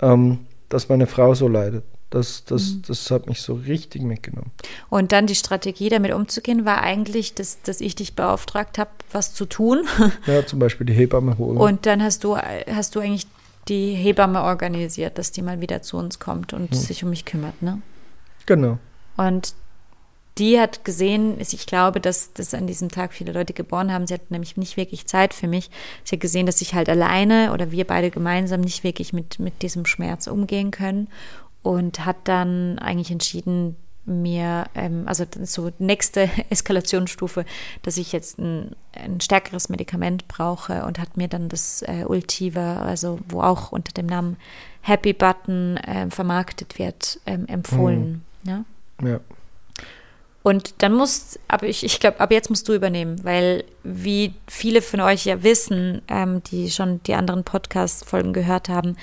[0.00, 1.84] ähm, dass meine Frau so leidet.
[2.10, 2.82] Das, das, mhm.
[2.86, 4.50] das hat mich so richtig mitgenommen.
[4.88, 9.34] Und dann die Strategie, damit umzugehen, war eigentlich, dass, dass ich dich beauftragt habe, was
[9.34, 9.86] zu tun.
[10.26, 11.58] Ja, zum Beispiel die Hebamme holen.
[11.58, 13.26] Und dann hast du, hast du eigentlich
[13.68, 16.74] die Hebamme organisiert, dass die mal wieder zu uns kommt und mhm.
[16.74, 17.82] sich um mich kümmert, ne?
[18.46, 18.78] Genau.
[19.18, 19.54] Und
[20.38, 24.06] die hat gesehen, ich glaube, dass, dass an diesem Tag viele Leute geboren haben.
[24.06, 25.70] Sie hat nämlich nicht wirklich Zeit für mich.
[26.04, 29.62] Sie hat gesehen, dass ich halt alleine oder wir beide gemeinsam nicht wirklich mit, mit
[29.62, 31.08] diesem Schmerz umgehen können
[31.62, 33.76] und hat dann eigentlich entschieden,
[34.08, 37.44] mir, ähm, also so nächste Eskalationsstufe,
[37.82, 42.80] dass ich jetzt ein, ein, stärkeres Medikament brauche und hat mir dann das äh, Ultiva,
[42.80, 44.36] also wo auch unter dem Namen
[44.80, 48.24] Happy Button äh, vermarktet wird, ähm, empfohlen.
[48.44, 48.50] Mhm.
[48.50, 48.64] Ja.
[49.02, 49.20] ja.
[50.42, 54.80] Und dann musst, aber ich, ich glaube, ab jetzt musst du übernehmen, weil wie viele
[54.82, 58.96] von euch ja wissen, ähm, die schon die anderen Podcast-Folgen gehört haben,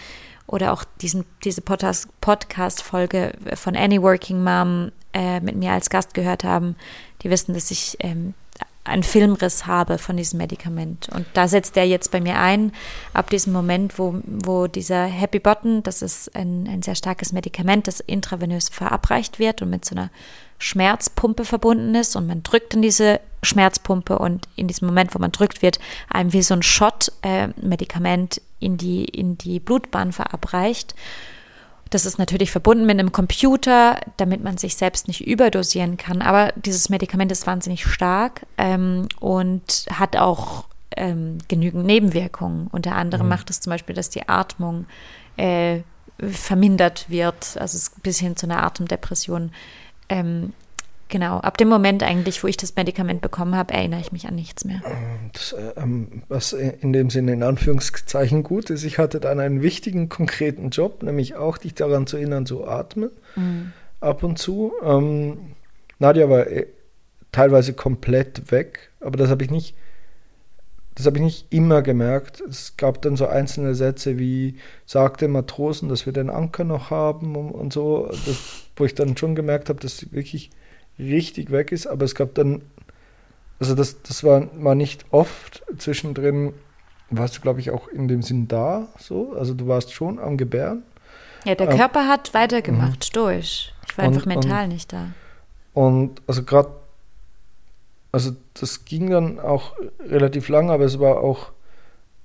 [0.47, 6.43] oder auch diesen, diese Podcast-Folge von Any Working Mom äh, mit mir als Gast gehört
[6.43, 6.75] haben,
[7.21, 8.33] die wissen, dass ich ähm,
[8.85, 11.09] einen Filmriss habe von diesem Medikament.
[11.13, 12.71] Und da setzt er jetzt bei mir ein,
[13.13, 17.87] ab diesem Moment, wo, wo dieser Happy Button, das ist ein, ein sehr starkes Medikament,
[17.87, 20.11] das intravenös verabreicht wird und mit so einer
[20.59, 25.31] Schmerzpumpe verbunden ist und man drückt in diese Schmerzpumpe und in diesem Moment, wo man
[25.31, 30.95] drückt, wird einem wie so ein Shot-Medikament äh, in, die, in die Blutbahn verabreicht.
[31.95, 36.21] Das ist natürlich verbunden mit einem Computer, damit man sich selbst nicht überdosieren kann.
[36.21, 40.65] Aber dieses Medikament ist wahnsinnig stark ähm, und hat auch
[40.97, 42.67] ähm, genügend Nebenwirkungen.
[42.67, 43.29] Unter anderem mhm.
[43.29, 44.87] macht es zum Beispiel, dass die Atmung
[45.37, 45.83] äh,
[46.19, 49.53] vermindert wird, also bis hin zu einer Atemdepression
[50.09, 50.51] ähm,
[51.15, 54.35] genau, ab dem Moment eigentlich, wo ich das Medikament bekommen habe, erinnere ich mich an
[54.35, 54.81] nichts mehr.
[55.31, 60.09] Das, ähm, was in dem Sinne in Anführungszeichen gut ist, ich hatte dann einen wichtigen,
[60.09, 63.71] konkreten Job, nämlich auch dich daran zu erinnern, zu atmen, mhm.
[64.01, 64.73] ab und zu.
[64.83, 65.37] Ähm,
[65.99, 66.67] Nadja war äh,
[67.31, 69.73] teilweise komplett weg, aber das habe ich nicht
[70.95, 72.41] das habe ich nicht immer gemerkt.
[72.41, 77.35] Es gab dann so einzelne Sätze wie, sagte Matrosen, dass wir den Anker noch haben
[77.35, 80.51] und, und so, das, wo ich dann schon gemerkt habe, dass sie wirklich
[80.99, 81.87] richtig weg ist.
[81.87, 82.61] Aber es gab dann,
[83.59, 86.53] also das, das war, war nicht oft zwischendrin,
[87.09, 89.33] warst du, glaube ich, auch in dem Sinn da, so.
[89.33, 90.83] Also du warst schon am Gebären.
[91.45, 93.13] Ja, der ähm, Körper hat weitergemacht, mhm.
[93.13, 93.73] durch.
[93.87, 95.07] Ich war und, einfach mental und, nicht da.
[95.73, 96.69] Und also gerade
[98.15, 101.51] also das ging dann auch relativ lang, aber es war auch,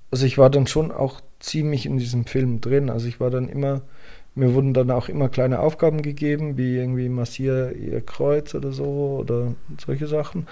[0.09, 2.89] also ich war dann schon auch ziemlich in diesem Film drin.
[2.89, 3.81] Also ich war dann immer,
[4.35, 9.17] mir wurden dann auch immer kleine Aufgaben gegeben, wie irgendwie massiere ihr Kreuz oder so
[9.19, 10.47] oder solche Sachen.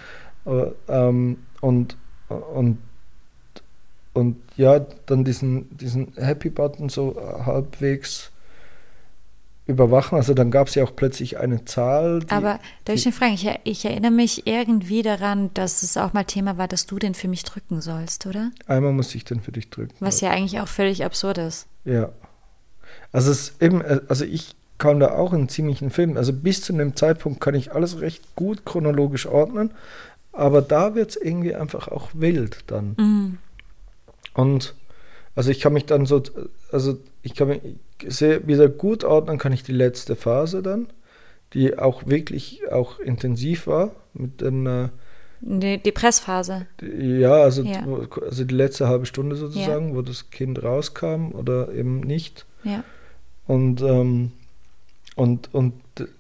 [0.46, 1.98] Aber, ähm, und,
[2.28, 2.78] und,
[4.14, 8.32] und ja, dann diesen, diesen Happy Button so halbwegs
[9.70, 10.18] überwachen.
[10.18, 12.22] Also dann gab es ja auch plötzlich eine Zahl.
[12.30, 16.58] Aber darf ich fragen, ich, ich, erinnere mich irgendwie daran, dass es auch mal Thema
[16.58, 18.52] war, dass du den für mich drücken sollst, oder?
[18.68, 19.94] Einmal musste ich den für dich drücken.
[20.00, 21.68] Was ja eigentlich auch völlig absurd ist.
[21.86, 22.10] Ja.
[23.12, 26.18] Also es eben, also ich kam da auch in ziemlichen Film.
[26.18, 29.72] Also bis zu dem Zeitpunkt kann ich alles recht gut chronologisch ordnen,
[30.32, 32.96] aber da wird es irgendwie einfach auch wild dann.
[32.98, 33.38] Mhm.
[34.34, 34.74] Und
[35.36, 36.24] also ich kann mich dann so,
[36.72, 37.62] also ich kann mich
[38.02, 40.88] wieder gut ordnen, kann ich die letzte Phase dann,
[41.54, 44.90] die auch wirklich auch intensiv war mit den äh,
[45.42, 46.68] die, die Pressphase.
[46.82, 47.82] Ja, also, ja.
[48.22, 49.96] also die letzte halbe Stunde sozusagen, ja.
[49.96, 52.46] wo das Kind rauskam oder eben nicht.
[52.66, 52.84] Ja.
[53.48, 54.34] Und, ähm,
[55.16, 55.74] und, und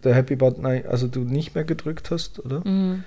[0.05, 2.65] der Happy Button, also du nicht mehr gedrückt hast, oder?
[2.65, 3.03] Mhm.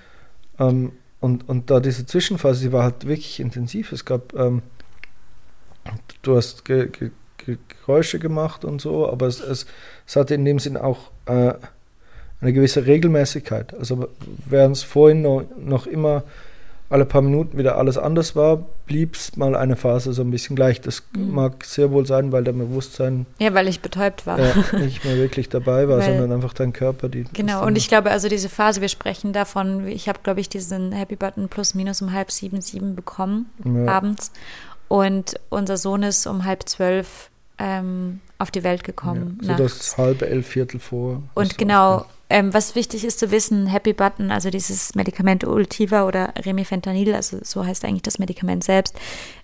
[0.58, 3.92] Ähm, und, und da diese Zwischenphase, die war halt wirklich intensiv.
[3.92, 4.60] Es gab ähm,
[6.22, 7.10] du hast ge, ge,
[7.84, 9.66] Geräusche gemacht und so, aber es, es,
[10.06, 11.52] es hatte in dem Sinn auch äh,
[12.40, 13.74] eine gewisse Regelmäßigkeit.
[13.74, 14.08] Also
[14.46, 16.24] während es vorhin noch, noch immer
[16.92, 20.54] alle paar Minuten wieder alles anders war, blieb es mal eine Phase so ein bisschen
[20.56, 20.78] gleich.
[20.82, 21.32] Das mhm.
[21.32, 23.24] mag sehr wohl sein, weil dein Bewusstsein.
[23.38, 24.38] Ja, weil ich betäubt war.
[24.38, 27.08] Äh, nicht mehr wirklich dabei war, weil, sondern einfach dein Körper.
[27.08, 30.50] Die, genau, und ich glaube, also diese Phase, wir sprechen davon, ich habe, glaube ich,
[30.50, 33.86] diesen Happy Button plus minus um halb sieben, sieben bekommen ja.
[33.90, 34.30] abends.
[34.88, 39.38] Und unser Sohn ist um halb zwölf ähm, auf die Welt gekommen.
[39.42, 41.22] Ja, so das halbe elf Viertel vor.
[41.34, 46.32] Und genau, ähm, was wichtig ist zu wissen, Happy Button, also dieses Medikament Ultiva oder
[46.38, 48.98] Remifentanil, also so heißt eigentlich das Medikament selbst,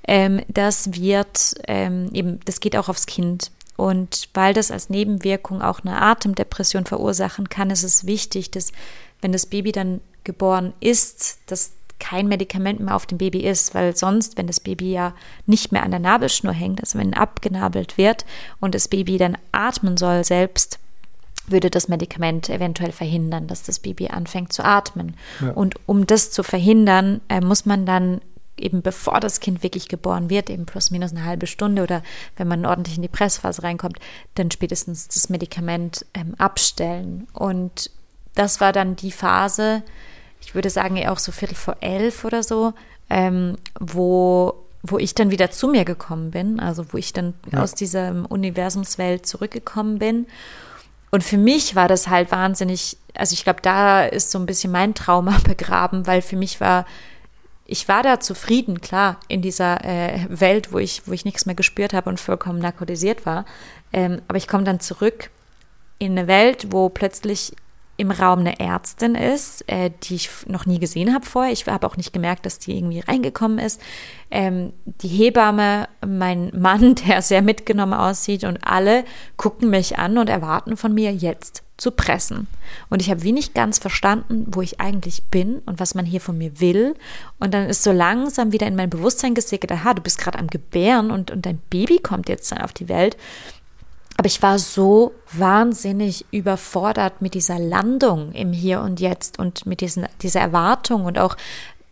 [0.07, 3.51] ähm, das wird ähm, eben, das geht auch aufs Kind.
[3.77, 8.73] Und weil das als Nebenwirkung auch eine Atemdepression verursachen kann, ist es wichtig, dass
[9.21, 13.97] wenn das Baby dann geboren ist, dass kein Medikament mehr auf dem Baby ist, weil
[13.97, 15.15] sonst, wenn das Baby ja
[15.47, 18.25] nicht mehr an der Nabelschnur hängt, also wenn abgenabelt wird
[18.61, 20.79] und das Baby dann atmen soll selbst,
[21.47, 25.17] würde das Medikament eventuell verhindern, dass das Baby anfängt zu atmen.
[25.41, 25.51] Ja.
[25.53, 28.21] Und um das zu verhindern, äh, muss man dann
[28.59, 32.03] eben bevor das Kind wirklich geboren wird, eben plus minus eine halbe Stunde oder
[32.37, 33.99] wenn man ordentlich in die Pressphase reinkommt,
[34.35, 37.29] dann spätestens das Medikament ähm, abstellen.
[37.33, 37.91] Und
[38.35, 39.83] das war dann die Phase,
[40.41, 42.73] ich würde sagen eher auch so Viertel vor elf oder so,
[43.11, 47.63] ähm, wo, wo ich dann wieder zu mir gekommen bin, also wo ich dann Ja.
[47.63, 50.27] aus dieser Universumswelt zurückgekommen bin.
[51.11, 54.71] Und für mich war das halt wahnsinnig, also ich glaube, da ist so ein bisschen
[54.73, 56.87] mein Trauma begraben, weil für mich war,
[57.65, 61.55] ich war da zufrieden, klar, in dieser äh, Welt, wo ich, wo ich nichts mehr
[61.55, 63.45] gespürt habe und vollkommen narkotisiert war.
[63.93, 65.31] Ähm, aber ich komme dann zurück
[65.99, 67.55] in eine Welt, wo plötzlich
[67.99, 71.53] im Raum eine Ärztin ist, äh, die ich noch nie gesehen habe vorher.
[71.53, 73.81] Ich habe auch nicht gemerkt, dass die irgendwie reingekommen ist.
[74.31, 79.05] Ähm, die Hebamme, mein Mann, der sehr mitgenommen aussieht und alle
[79.37, 82.47] gucken mich an und erwarten von mir jetzt zu pressen.
[82.89, 86.39] Und ich habe wenig ganz verstanden, wo ich eigentlich bin und was man hier von
[86.39, 86.95] mir will.
[87.41, 90.49] Und dann ist so langsam wieder in mein Bewusstsein gesickert, aha, du bist gerade am
[90.49, 93.17] Gebären und, und dein Baby kommt jetzt auf die Welt.
[94.19, 99.81] Aber ich war so wahnsinnig überfordert mit dieser Landung im Hier und Jetzt und mit
[99.81, 101.37] diesen, dieser Erwartung und auch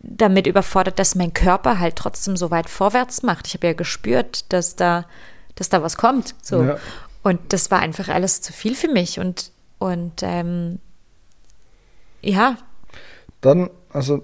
[0.01, 3.47] damit überfordert, dass mein Körper halt trotzdem so weit vorwärts macht.
[3.47, 5.05] Ich habe ja gespürt, dass da,
[5.55, 6.35] dass da was kommt.
[6.41, 6.63] So.
[6.63, 6.77] Ja.
[7.23, 9.19] Und das war einfach alles zu viel für mich.
[9.19, 10.79] Und, und ähm,
[12.21, 12.57] ja,
[13.39, 14.21] Dann, also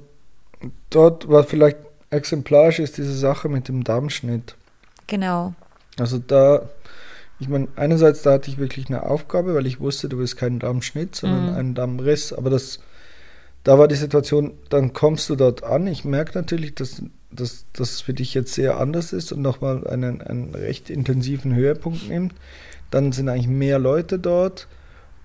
[0.89, 1.77] dort war vielleicht
[2.09, 4.55] exemplarisch ist diese Sache mit dem Darmschnitt.
[5.07, 5.53] genau.
[5.97, 6.69] Also da,
[7.39, 10.59] ich meine, einerseits da hatte ich wirklich eine Aufgabe, weil ich wusste, du willst keinen
[10.59, 11.55] Darmschnitt, sondern Mhm.
[11.55, 12.31] einen Darmriss.
[12.33, 12.79] Aber das,
[13.63, 15.87] da war die Situation, dann kommst du dort an.
[15.87, 20.21] Ich merke natürlich, dass, dass das für dich jetzt sehr anders ist und nochmal einen,
[20.21, 22.33] einen recht intensiven Höhepunkt nimmt.
[22.91, 24.67] Dann sind eigentlich mehr Leute dort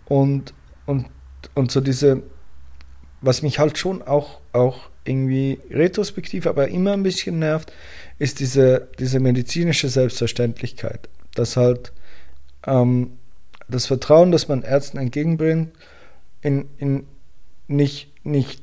[0.06, 0.54] und,
[0.86, 1.06] und,
[1.54, 2.22] und so diese,
[3.20, 7.72] was mich halt schon auch, auch irgendwie retrospektiv, aber immer ein bisschen nervt,
[8.18, 11.08] ist diese, diese medizinische Selbstverständlichkeit.
[11.34, 11.92] Dass halt
[12.66, 13.18] ähm,
[13.68, 15.72] das Vertrauen, das man Ärzten entgegenbringt,
[16.40, 17.06] in, in
[17.66, 18.62] nicht, nicht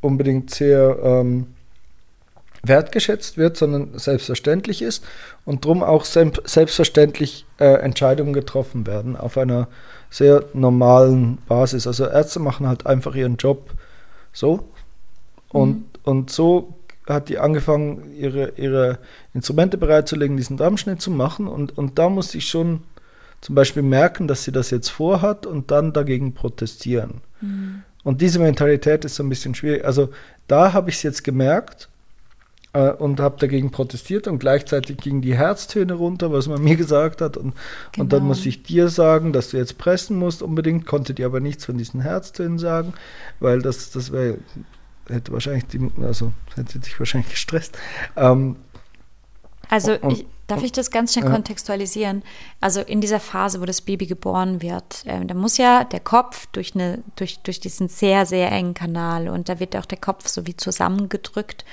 [0.00, 1.48] unbedingt sehr ähm,
[2.62, 5.04] wertgeschätzt wird, sondern selbstverständlich ist
[5.44, 9.68] und drum auch selbstverständlich äh, Entscheidungen getroffen werden auf einer
[10.10, 11.86] sehr normalen Basis.
[11.86, 13.72] Also Ärzte machen halt einfach ihren Job
[14.32, 14.68] so
[15.48, 16.74] und, und so
[17.06, 18.98] hat die angefangen, ihre, ihre
[19.32, 22.82] Instrumente bereitzulegen, diesen Darmschnitt zu machen und, und da musste ich schon
[23.46, 27.20] zum Beispiel merken, dass sie das jetzt vorhat und dann dagegen protestieren.
[28.02, 29.84] Und diese Mentalität ist so ein bisschen schwierig.
[29.84, 30.10] Also
[30.48, 31.88] da habe ich es jetzt gemerkt
[32.72, 37.20] äh, und habe dagegen protestiert und gleichzeitig gingen die Herztöne runter, was man mir gesagt
[37.20, 37.36] hat.
[37.36, 37.54] Und,
[37.96, 38.28] und dann Genau.
[38.30, 41.78] muss ich dir sagen, dass du jetzt pressen musst unbedingt, konnte dir aber nichts von
[41.78, 42.94] diesen Herztönen sagen,
[43.40, 44.38] weil das, das wäre,
[45.08, 47.78] hätte wahrscheinlich, die, also hätte dich wahrscheinlich gestresst.
[48.16, 48.56] Ähm,
[49.68, 52.22] Also ich, darf ich das ganz schnell kontextualisieren?
[52.60, 56.46] Also in dieser Phase, wo das Baby geboren wird, ähm, da muss ja der Kopf
[56.52, 60.28] durch, eine, durch, durch diesen sehr, sehr engen Kanal und da wird auch der Kopf
[60.28, 61.64] so wie zusammengedrückt.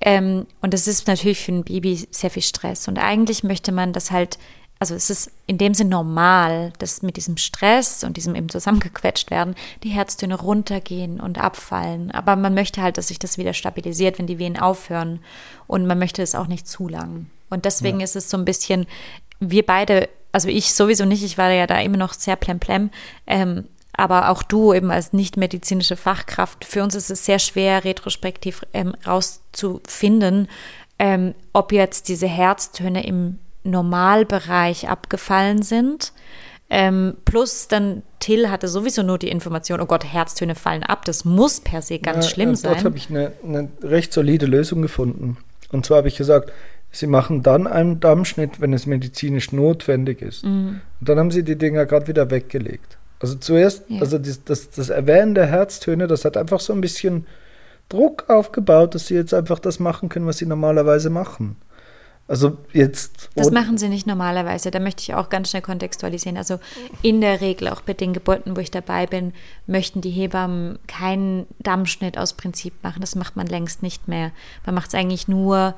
[0.00, 2.88] Ähm, und das ist natürlich für ein Baby sehr viel Stress.
[2.88, 4.38] Und eigentlich möchte man das halt,
[4.78, 9.30] also es ist in dem Sinn normal, dass mit diesem Stress und diesem eben zusammengequetscht
[9.30, 12.12] werden, die Herztöne runtergehen und abfallen.
[12.12, 15.20] Aber man möchte halt, dass sich das wieder stabilisiert, wenn die Wehen aufhören.
[15.66, 17.26] Und man möchte es auch nicht zu lang.
[17.50, 18.86] Und deswegen ist es so ein bisschen,
[19.40, 22.90] wir beide, also ich sowieso nicht, ich war ja da immer noch sehr plemplem,
[23.26, 28.64] ähm, aber auch du eben als nicht-medizinische Fachkraft, für uns ist es sehr schwer, retrospektiv
[28.72, 30.48] ähm, rauszufinden,
[30.98, 36.12] ähm, ob jetzt diese Herztöne im Normalbereich abgefallen sind.
[36.70, 41.24] Ähm, plus dann Till hatte sowieso nur die Information, oh Gott, Herztöne fallen ab, das
[41.24, 42.72] muss per se ganz Ja, schlimm äh, sein.
[42.74, 45.38] Dort habe ich eine, eine recht solide Lösung gefunden.
[45.72, 46.52] Und zwar habe ich gesagt,
[46.90, 50.44] Sie machen dann einen Dammschnitt, wenn es medizinisch notwendig ist.
[50.44, 50.80] Mhm.
[51.00, 52.98] Und dann haben Sie die Dinger gerade wieder weggelegt.
[53.20, 54.00] Also zuerst, Ja.
[54.00, 57.26] also das, das, das Erwähnen der Herztöne, das hat einfach so ein bisschen
[57.88, 61.56] Druck aufgebaut, dass Sie jetzt einfach das machen können, was Sie normalerweise machen.
[62.28, 63.30] Also jetzt.
[63.36, 64.70] Das machen sie nicht normalerweise.
[64.70, 66.36] Da möchte ich auch ganz schnell kontextualisieren.
[66.36, 66.58] Also
[67.00, 69.32] in der Regel, auch bei den Geburten, wo ich dabei bin,
[69.66, 73.00] möchten die Hebammen keinen Dammschnitt aus Prinzip machen.
[73.00, 74.30] Das macht man längst nicht mehr.
[74.66, 75.74] Man macht es eigentlich nur,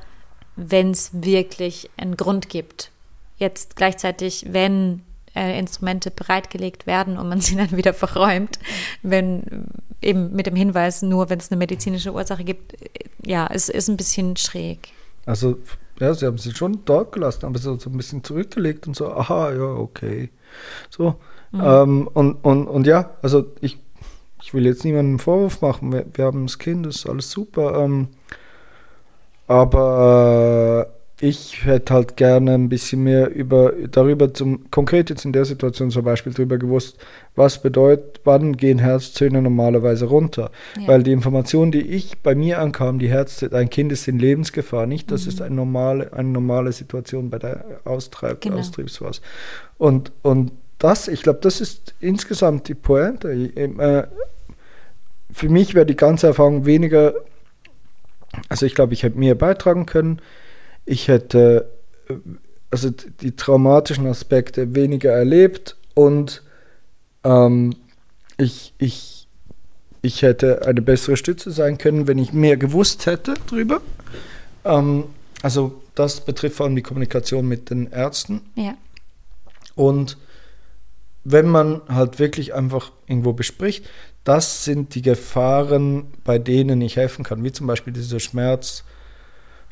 [0.69, 2.91] wenn es wirklich einen Grund gibt.
[3.39, 5.03] Jetzt gleichzeitig, wenn
[5.35, 8.59] äh, Instrumente bereitgelegt werden und man sie dann wieder verräumt,
[9.03, 9.67] wenn
[10.03, 12.89] eben mit dem Hinweis, nur wenn es eine medizinische Ursache gibt, äh,
[13.25, 14.89] ja, es ist ein bisschen schräg.
[15.27, 15.59] Also
[15.99, 19.13] ja, sie haben sie schon dort gelassen, aber so, so ein bisschen zurückgelegt und so,
[19.13, 20.31] aha, ja, okay.
[20.89, 21.17] So.
[21.53, 21.61] Mhm.
[21.63, 23.79] Ähm, und, und, und ja, also ich,
[24.43, 27.31] ich will jetzt niemandem einen Vorwurf machen, wir, wir haben das Kind, das ist alles
[27.31, 27.85] super.
[27.85, 28.09] Ähm,
[29.51, 30.87] aber
[31.21, 35.91] ich hätte halt gerne ein bisschen mehr über, darüber zum, konkret jetzt in der Situation
[35.91, 36.99] zum Beispiel darüber gewusst,
[37.35, 40.53] was bedeutet, wann gehen Herzzöhne normalerweise runter.
[40.79, 40.87] Ja.
[40.87, 44.87] Weil die Information, die ich bei mir ankam, die Herz, ein Kind ist in Lebensgefahr,
[44.87, 45.29] nicht, das mhm.
[45.29, 48.59] ist eine normale, eine normale Situation bei der Austreib, genau.
[48.59, 49.21] Austriebsphase.
[49.79, 53.33] Und, und das, ich glaube, das ist insgesamt die Pointe.
[53.33, 54.05] Äh,
[55.33, 57.15] für mich wäre die ganze Erfahrung weniger,
[58.49, 60.21] also ich glaube, ich hätte mehr beitragen können,
[60.85, 61.71] ich hätte
[62.09, 62.15] äh,
[62.71, 66.43] also die traumatischen Aspekte weniger erlebt und
[67.25, 67.75] ähm,
[68.37, 69.27] ich, ich,
[70.03, 73.81] ich hätte eine bessere Stütze sein können, wenn ich mehr gewusst hätte drüber.
[74.65, 75.05] Ähm,
[75.43, 78.41] also das betrifft vor allem die Kommunikation mit den Ärzten.
[78.55, 78.75] Ja.
[79.75, 80.17] Und
[81.25, 83.89] wenn man halt wirklich einfach irgendwo bespricht,
[84.25, 88.85] das sind die Gefahren, bei denen ich helfen kann, wie zum Beispiel dieser Schmerz,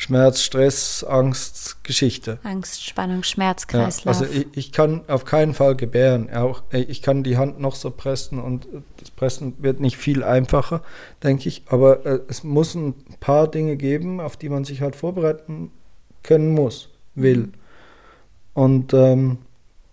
[0.00, 2.38] Schmerz, Stress, Angst, Geschichte.
[2.44, 4.20] Angst, Spannung, Schmerz, Kreislauf.
[4.20, 6.32] Ja, also ich, ich, kann auf keinen Fall gebären.
[6.32, 8.68] Auch, ich kann die Hand noch so pressen und
[8.98, 10.82] das Pressen wird nicht viel einfacher,
[11.24, 11.64] denke ich.
[11.66, 15.72] Aber äh, es muss ein paar Dinge geben, auf die man sich halt vorbereiten
[16.22, 17.38] können muss, will.
[17.38, 17.52] Mhm.
[18.54, 19.38] Und ähm,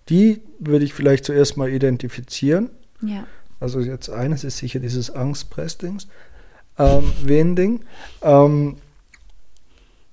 [0.09, 2.69] die würde ich vielleicht zuerst mal identifizieren.
[3.01, 3.25] Ja.
[3.65, 6.07] Also jetzt eines ist sicher dieses Angstpressdings,
[6.77, 7.79] ähm, Wending.
[8.21, 8.75] Ähm,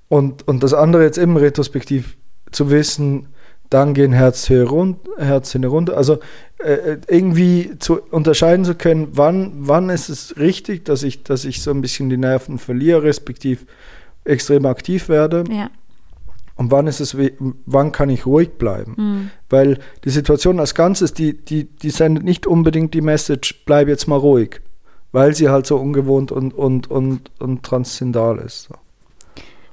[0.09, 2.17] und, und das andere jetzt eben retrospektiv
[2.51, 3.29] zu wissen,
[3.69, 5.99] dann gehen Herzhöhe runter, Herzhöhe runter.
[5.99, 6.21] Also
[6.65, 11.45] äh, äh, irgendwie zu unterscheiden zu können, wann, wann ist es richtig, dass ich, dass
[11.45, 13.67] ich so ein bisschen die Nerven verliere, respektiv
[14.25, 15.45] extrem aktiv werde.
[15.51, 15.69] Ja.
[16.63, 17.17] Und wann ist es,
[17.67, 18.95] wann kann ich ruhig bleiben?
[18.97, 19.31] Mhm.
[19.51, 24.07] Weil die Situation als Ganzes, die, die, die sendet nicht unbedingt die Message, bleib jetzt
[24.07, 24.61] mal ruhig,
[25.11, 28.69] weil sie halt so ungewohnt und, und, und, und transzendal ist.
[28.69, 28.77] So.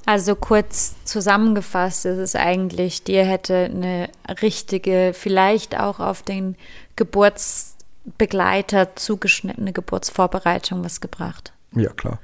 [0.07, 4.09] Also kurz zusammengefasst ist es eigentlich, dir hätte eine
[4.41, 6.55] richtige, vielleicht auch auf den
[6.95, 11.53] Geburtsbegleiter zugeschnittene Geburtsvorbereitung was gebracht.
[11.75, 12.17] Ja, klar.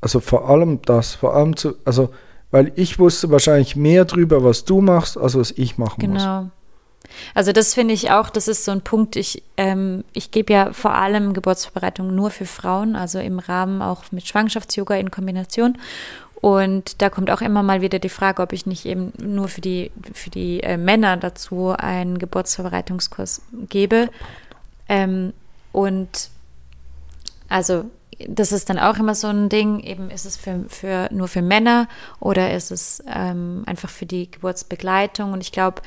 [0.00, 2.10] Also vor allem das, vor allem zu, also
[2.50, 6.12] weil ich wusste wahrscheinlich mehr drüber, was du machst, als was ich machen genau.
[6.14, 6.22] muss.
[6.22, 6.50] Genau.
[7.34, 10.72] Also das finde ich auch, das ist so ein Punkt, ich, ähm, ich gebe ja
[10.72, 15.78] vor allem Geburtsvorbereitung nur für Frauen, also im Rahmen auch mit Schwangerschafts-Yoga in Kombination.
[16.40, 19.60] Und da kommt auch immer mal wieder die Frage, ob ich nicht eben nur für
[19.60, 24.08] die, für die äh, Männer dazu einen Geburtsvorbereitungskurs gebe.
[24.88, 25.32] Ähm,
[25.72, 26.30] und
[27.48, 27.86] also
[28.26, 31.42] das ist dann auch immer so ein Ding, eben ist es für, für nur für
[31.42, 31.88] Männer
[32.20, 35.32] oder ist es ähm, einfach für die Geburtsbegleitung.
[35.32, 35.82] Und ich glaube,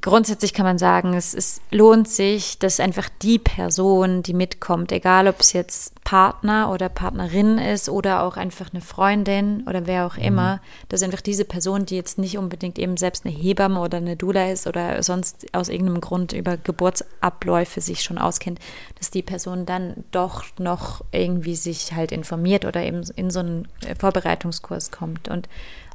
[0.00, 5.28] grundsätzlich kann man sagen, es, es lohnt sich, dass einfach die Person, die mitkommt, egal
[5.28, 10.16] ob es jetzt Partner oder Partnerin ist oder auch einfach eine Freundin oder wer auch
[10.16, 10.22] mhm.
[10.22, 14.16] immer, dass einfach diese Person, die jetzt nicht unbedingt eben selbst eine Hebamme oder eine
[14.16, 18.58] Dula ist oder sonst aus irgendeinem Grund über Geburtsabläufe sich schon auskennt,
[18.98, 23.68] dass die Person dann doch noch irgendwie sich halt informiert oder eben in so einen
[23.98, 25.48] Vorbereitungskurs kommt und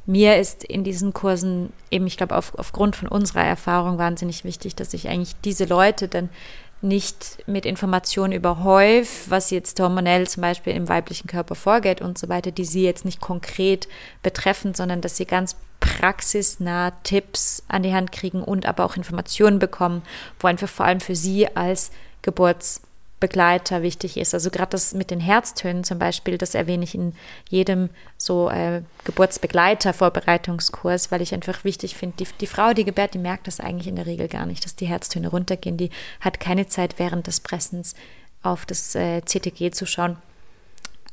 [0.06, 4.74] mir ist in diesen Kursen eben, ich glaube, auf, aufgrund von unserer Erfahrung wahnsinnig wichtig,
[4.74, 6.28] dass ich eigentlich diese Leute dann
[6.80, 12.28] nicht mit Informationen überhäuf, was jetzt hormonell zum Beispiel im weiblichen Körper vorgeht und so
[12.28, 13.86] weiter, die sie jetzt nicht konkret
[14.22, 19.60] betreffen, sondern dass sie ganz praxisnah Tipps an die Hand kriegen und aber auch Informationen
[19.60, 20.02] bekommen,
[20.40, 21.92] wo einfach vor allem für sie als
[22.22, 22.82] Geburts
[23.22, 24.34] Begleiter wichtig ist.
[24.34, 27.14] Also gerade das mit den Herztönen zum Beispiel, das erwähne ich in
[27.48, 33.18] jedem so äh, Geburtsbegleiter-Vorbereitungskurs, weil ich einfach wichtig finde, die, die Frau, die gebärt, die
[33.18, 35.76] merkt das eigentlich in der Regel gar nicht, dass die Herztöne runtergehen.
[35.76, 37.94] Die hat keine Zeit während des Pressens
[38.42, 40.16] auf das äh, CTG zu schauen.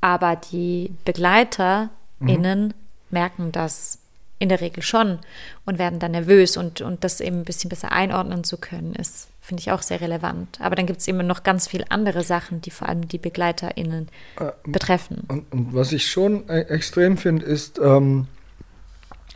[0.01, 2.74] Aber die BegleiterInnen mhm.
[3.12, 3.98] merken das
[4.39, 5.19] in der Regel schon
[5.65, 9.27] und werden dann nervös und, und das eben ein bisschen besser einordnen zu können, ist
[9.49, 10.61] finde ich auch sehr relevant.
[10.61, 14.07] Aber dann gibt es immer noch ganz viele andere Sachen, die vor allem die BegleiterInnen
[14.39, 15.23] äh, betreffen.
[15.27, 18.27] Und, und, was ich schon e extrem finde, ist, ähm,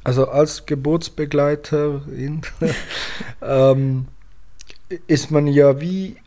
[0.03, 2.41] also als Geburtsbegleiterin
[3.41, 4.05] ähm,
[5.07, 6.17] ist man ja wie,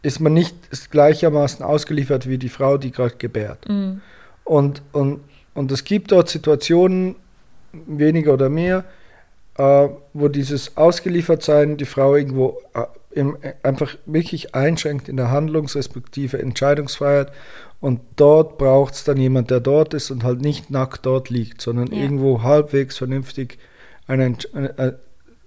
[0.00, 0.56] ist man nicht
[0.90, 3.68] gleichermaßen ausgeliefert wie die Frau, die gerade gebärt.
[3.68, 4.00] Mm.
[4.44, 5.20] Und, und,
[5.52, 7.16] und es gibt dort Situationen,
[7.86, 8.84] weniger oder mehr,
[9.56, 12.84] äh, wo dieses Ausgeliefertsein die Frau irgendwo äh,
[13.18, 17.32] im, einfach wirklich einschränkt in der Handlungs- respektive Entscheidungsfreiheit.
[17.80, 21.60] Und dort braucht es dann jemand, der dort ist und halt nicht nackt dort liegt,
[21.60, 22.02] sondern ja.
[22.02, 23.58] irgendwo halbwegs vernünftig
[24.06, 24.98] eine, eine, eine,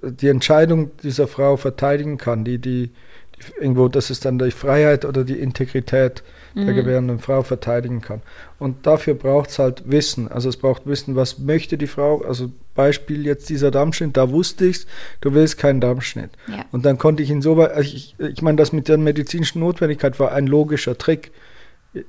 [0.03, 2.91] die Entscheidung dieser Frau verteidigen kann, die, die,
[3.35, 6.23] die irgendwo, das ist dann die Freiheit oder die Integrität
[6.65, 6.75] der mhm.
[6.75, 8.21] gebärenden Frau verteidigen kann.
[8.57, 10.27] Und dafür braucht es halt Wissen.
[10.27, 12.23] Also es braucht Wissen, was möchte die Frau.
[12.23, 14.87] Also Beispiel jetzt dieser Dammschnitt, da wusste ich es,
[15.21, 16.31] du willst keinen Dammschnitt.
[16.47, 16.65] Ja.
[16.71, 20.31] Und dann konnte ich insoweit, also ich, ich meine, das mit der medizinischen Notwendigkeit war
[20.31, 21.31] ein logischer Trick,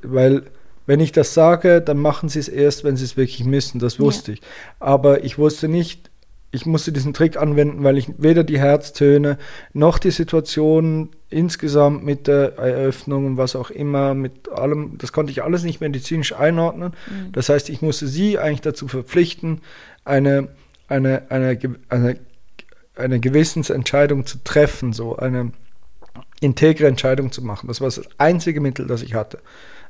[0.03, 0.45] weil
[0.87, 3.79] wenn ich das sage, dann machen sie es erst, wenn sie es wirklich müssen.
[3.79, 4.39] Das wusste ja.
[4.39, 4.43] ich.
[4.81, 6.08] Aber ich wusste nicht,
[6.51, 9.39] ich musste diesen Trick anwenden, weil ich weder die Herztöne
[9.75, 15.31] noch die Situation insgesamt mit der Eröffnung und was auch immer, mit allem, das konnte
[15.31, 16.95] ich alles nicht medizinisch einordnen.
[17.07, 17.33] Mhm.
[17.33, 19.61] Das heißt, ich musste sie eigentlich dazu verpflichten,
[20.05, 20.49] eine,
[20.89, 21.59] eine, eine,
[21.91, 22.17] eine,
[22.97, 25.53] eine Gewissensentscheidung zu treffen, so eine
[26.41, 27.69] integre Entscheidung zu machen.
[27.69, 29.39] Das war das einzige Mittel, das ich hatte.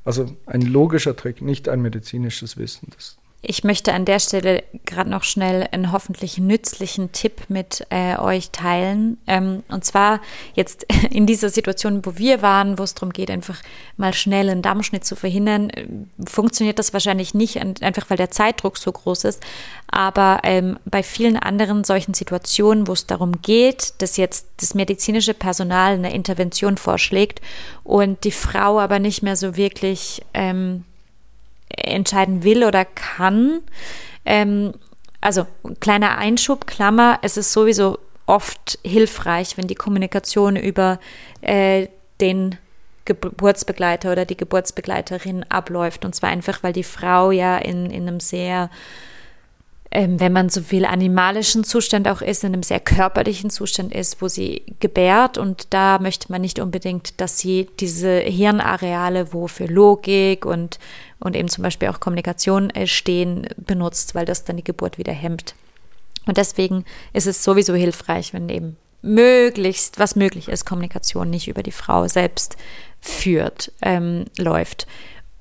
[0.04, 2.88] Also ein logischer Trick, nicht ein medizinisches Wissen.
[2.96, 8.18] Das ich möchte an der Stelle gerade noch schnell einen hoffentlich nützlichen Tipp mit äh,
[8.18, 9.16] euch teilen.
[9.28, 10.20] Ähm, und zwar
[10.54, 13.62] jetzt in dieser Situation, wo wir waren, wo es darum geht, einfach
[13.96, 15.86] mal schnell einen Dammschnitt zu verhindern, äh,
[16.26, 19.40] funktioniert das wahrscheinlich nicht, einfach weil der Zeitdruck so groß ist.
[19.88, 25.32] Aber ähm, bei vielen anderen solchen Situationen, wo es darum geht, dass jetzt das medizinische
[25.32, 27.40] Personal eine Intervention vorschlägt
[27.84, 30.84] und die Frau aber nicht mehr so wirklich ähm,
[31.68, 33.60] entscheiden will oder kann.
[34.24, 34.72] Ähm,
[35.20, 35.46] also
[35.80, 41.00] kleiner Einschub, Klammer, es ist sowieso oft hilfreich, wenn die Kommunikation über
[41.40, 41.88] äh,
[42.20, 42.56] den
[43.04, 46.04] Geburtsbegleiter oder die Geburtsbegleiterin abläuft.
[46.04, 48.70] Und zwar einfach, weil die Frau ja in, in einem sehr
[49.90, 54.20] ähm, wenn man so viel animalischen Zustand auch ist, in einem sehr körperlichen Zustand ist,
[54.20, 55.38] wo sie gebärt.
[55.38, 60.78] Und da möchte man nicht unbedingt, dass sie diese Hirnareale, wo für Logik und,
[61.20, 65.12] und eben zum Beispiel auch Kommunikation äh, stehen, benutzt, weil das dann die Geburt wieder
[65.12, 65.54] hemmt.
[66.26, 66.84] Und deswegen
[67.14, 72.06] ist es sowieso hilfreich, wenn eben möglichst, was möglich ist, Kommunikation nicht über die Frau
[72.08, 72.56] selbst
[73.00, 74.86] führt, ähm, läuft.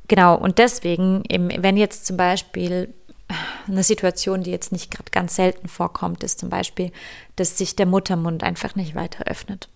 [0.07, 2.93] Genau, und deswegen, eben, wenn jetzt zum Beispiel
[3.67, 6.91] eine Situation, die jetzt nicht gerade ganz selten vorkommt, ist zum Beispiel,
[7.35, 9.69] dass sich der Muttermund einfach nicht weiter öffnet.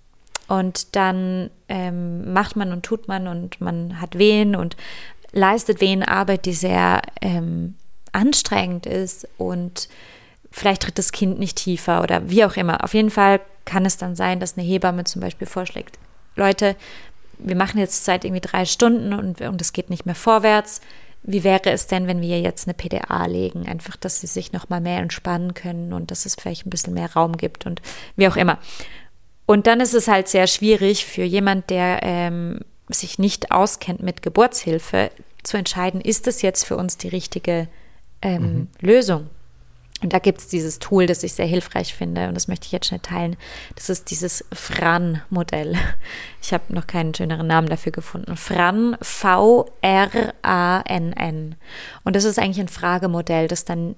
[0.47, 4.75] Und dann ähm, macht man und tut man und man hat Wehen und
[5.31, 7.75] leistet Wehenarbeit, die sehr ähm,
[8.11, 9.87] anstrengend ist und
[10.51, 12.83] vielleicht tritt das Kind nicht tiefer oder wie auch immer.
[12.83, 15.97] Auf jeden Fall kann es dann sein, dass eine Hebamme zum Beispiel vorschlägt,
[16.35, 16.75] Leute,
[17.37, 20.81] wir machen jetzt seit irgendwie drei Stunden und, und es geht nicht mehr vorwärts
[21.23, 23.67] wie wäre es denn, wenn wir jetzt eine PDA legen?
[23.67, 27.13] Einfach, dass sie sich nochmal mehr entspannen können und dass es vielleicht ein bisschen mehr
[27.13, 27.81] Raum gibt und
[28.15, 28.57] wie auch immer.
[29.45, 32.59] Und dann ist es halt sehr schwierig für jemand, der ähm,
[32.89, 35.11] sich nicht auskennt mit Geburtshilfe,
[35.43, 37.67] zu entscheiden, ist das jetzt für uns die richtige
[38.21, 38.67] ähm, mhm.
[38.79, 39.29] Lösung?
[40.01, 42.71] Und da gibt es dieses Tool, das ich sehr hilfreich finde und das möchte ich
[42.71, 43.37] jetzt schnell teilen.
[43.75, 45.75] Das ist dieses FRAN-Modell.
[46.41, 48.35] Ich habe noch keinen schöneren Namen dafür gefunden.
[48.35, 49.55] FRAN, V-R-A-N-N.
[52.03, 53.93] Und das ist eigentlich ein Fragemodell, das dann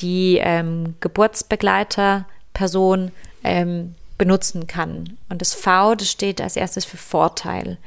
[0.00, 3.12] die ähm, Geburtsbegleiterperson
[3.44, 5.16] ähm, benutzen kann.
[5.28, 7.78] Und das V, das steht als erstes für Vorteil.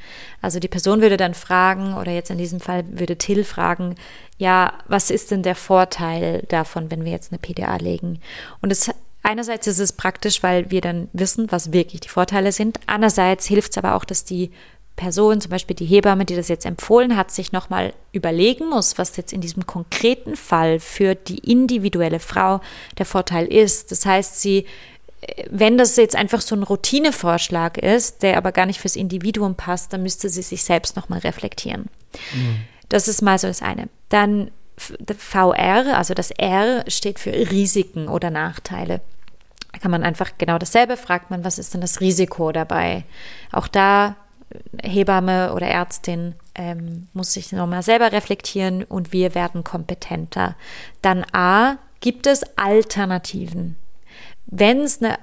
[0.42, 3.96] Also die Person würde dann fragen, oder jetzt in diesem Fall würde Till fragen,
[4.38, 8.20] ja, was ist denn der Vorteil davon, wenn wir jetzt eine PDA legen?
[8.62, 8.90] Und es
[9.24, 12.80] einerseits ist es praktisch, weil wir dann wissen, was wirklich die Vorteile sind.
[12.88, 14.52] Andererseits hilft es aber auch, dass die
[14.96, 19.18] Person, zum Beispiel die Hebamme, die das jetzt empfohlen hat, sich nochmal überlegen muss, was
[19.18, 22.62] jetzt in diesem konkreten Fall für die individuelle Frau
[22.98, 23.92] der Vorteil ist.
[23.92, 24.66] Das heißt, sie
[25.50, 29.94] wenn das jetzt einfach so ein Routinevorschlag ist, der aber gar nicht fürs Individuum passt,
[29.94, 31.90] dann müsste sie sich selbst nochmal reflektieren.
[32.34, 32.62] Mhm.
[32.90, 33.88] Das ist mal so das eine.
[34.10, 39.02] Dann VR, also das R steht für Risiken oder Nachteile.
[39.72, 43.04] Da kann man einfach genau dasselbe, fragt man, was ist denn das Risiko dabei?
[43.52, 44.16] Auch da
[44.84, 50.56] Hebamme oder Ärztin ähm, muss sich nochmal selber reflektieren und wir werden kompetenter.
[51.02, 53.78] Dann A, gibt es Alternativen?
[54.52, 55.18] Wenn es eine,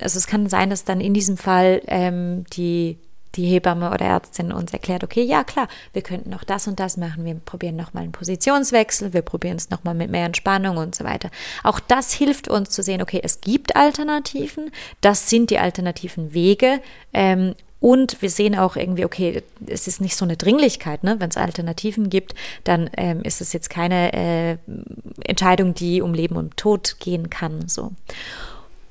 [0.00, 2.98] also es kann sein, dass dann in diesem Fall ähm, die
[3.36, 6.96] die Hebamme oder Ärztin uns erklärt, okay, ja klar, wir könnten noch das und das
[6.96, 11.04] machen, wir probieren nochmal einen Positionswechsel, wir probieren es nochmal mit mehr Entspannung und so
[11.04, 11.30] weiter.
[11.62, 14.70] Auch das hilft uns zu sehen, okay, es gibt Alternativen,
[15.00, 16.80] das sind die alternativen Wege
[17.12, 21.16] ähm, und wir sehen auch irgendwie, okay, es ist nicht so eine Dringlichkeit, ne?
[21.18, 24.56] wenn es Alternativen gibt, dann ähm, ist es jetzt keine äh,
[25.24, 27.68] Entscheidung, die um Leben und Tod gehen kann.
[27.68, 27.92] So.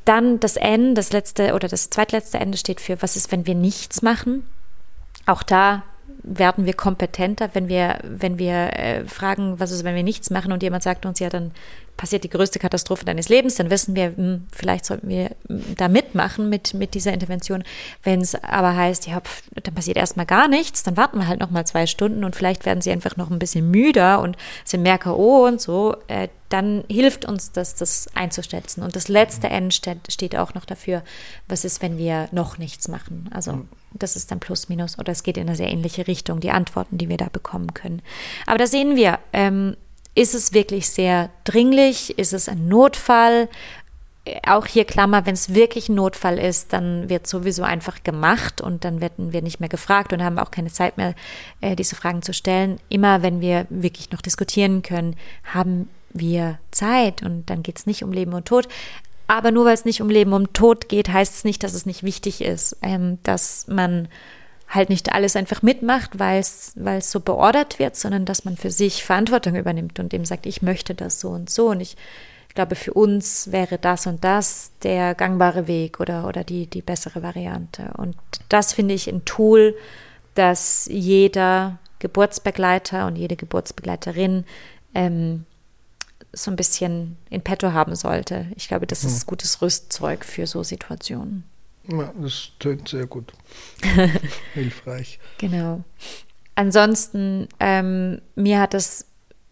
[0.05, 3.55] Dann das N, das letzte oder das zweitletzte Ende steht für, was ist, wenn wir
[3.55, 4.45] nichts machen?
[5.25, 5.83] Auch da
[6.23, 10.51] werden wir kompetenter, wenn wir, wenn wir äh, fragen, was ist, wenn wir nichts machen
[10.51, 11.51] und jemand sagt uns, ja, dann
[11.97, 15.87] passiert die größte Katastrophe deines Lebens, dann wissen wir, hm, vielleicht sollten wir hm, da
[15.87, 17.63] mitmachen mit, mit dieser Intervention.
[18.03, 21.39] Wenn es aber heißt, ja, pf, dann passiert erstmal gar nichts, dann warten wir halt
[21.39, 24.97] nochmal zwei Stunden und vielleicht werden sie einfach noch ein bisschen müder und sind mehr
[24.97, 25.45] K.O.
[25.45, 28.83] und so, äh, dann hilft uns das, das einzuschätzen.
[28.83, 31.01] Und das letzte N steht auch noch dafür,
[31.47, 33.27] was ist, wenn wir noch nichts machen.
[33.33, 36.51] Also das ist dann plus minus oder es geht in eine sehr ähnliche Richtung, die
[36.51, 38.03] Antworten, die wir da bekommen können.
[38.45, 39.75] Aber da sehen wir, ähm,
[40.15, 42.17] ist es wirklich sehr dringlich?
[42.17, 43.49] Ist es ein Notfall?
[44.47, 48.85] Auch hier Klammer, wenn es wirklich ein Notfall ist, dann wird sowieso einfach gemacht und
[48.85, 51.13] dann werden wir nicht mehr gefragt und haben auch keine Zeit mehr,
[51.59, 52.79] äh, diese Fragen zu stellen.
[52.87, 58.03] Immer wenn wir wirklich noch diskutieren können, haben wir Zeit und dann geht es nicht
[58.03, 58.69] um Leben und Tod.
[59.27, 61.85] Aber nur weil es nicht um Leben und Tod geht, heißt es nicht, dass es
[61.85, 64.07] nicht wichtig ist, ähm, dass man
[64.73, 66.73] halt nicht alles einfach mitmacht, weil es
[67.11, 70.95] so beordert wird, sondern dass man für sich Verantwortung übernimmt und dem sagt, ich möchte
[70.95, 71.95] das so und so und ich
[72.55, 77.23] glaube, für uns wäre das und das der gangbare Weg oder, oder die, die bessere
[77.23, 77.91] Variante.
[77.97, 78.15] Und
[78.49, 79.75] das finde ich ein Tool,
[80.35, 84.45] das jeder Geburtsbegleiter und jede Geburtsbegleiterin
[84.93, 85.45] ähm,
[86.31, 88.47] so ein bisschen in petto haben sollte.
[88.55, 89.27] Ich glaube, das ist hm.
[89.27, 91.43] gutes Rüstzeug für so Situationen.
[91.87, 93.33] Ja, das tönt sehr gut.
[94.53, 95.19] Hilfreich.
[95.37, 95.83] Genau.
[96.55, 99.07] Ansonsten, ähm, mir hat es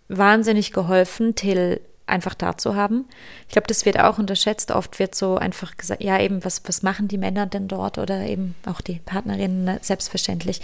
[0.07, 3.05] wahnsinnig geholfen, Till einfach da zu haben.
[3.47, 4.71] Ich glaube, das wird auch unterschätzt.
[4.71, 8.21] Oft wird so einfach gesagt, ja, eben, was, was machen die Männer denn dort oder
[8.25, 10.61] eben auch die Partnerinnen, ne, selbstverständlich.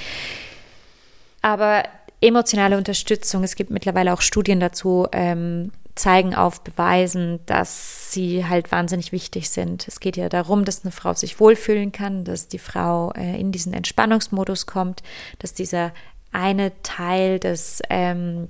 [1.41, 1.83] Aber
[2.21, 8.71] emotionale Unterstützung, es gibt mittlerweile auch Studien dazu, ähm, zeigen auf Beweisen, dass sie halt
[8.71, 9.87] wahnsinnig wichtig sind.
[9.87, 13.51] Es geht ja darum, dass eine Frau sich wohlfühlen kann, dass die Frau äh, in
[13.51, 15.03] diesen Entspannungsmodus kommt,
[15.39, 15.91] dass dieser
[16.31, 18.49] eine Teil des ähm,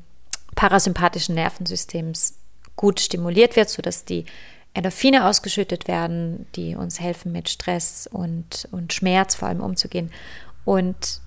[0.55, 2.35] parasympathischen Nervensystems
[2.75, 4.25] gut stimuliert wird, sodass die
[4.73, 10.11] Endorphine ausgeschüttet werden, die uns helfen, mit Stress und, und Schmerz vor allem umzugehen.
[10.65, 11.21] Und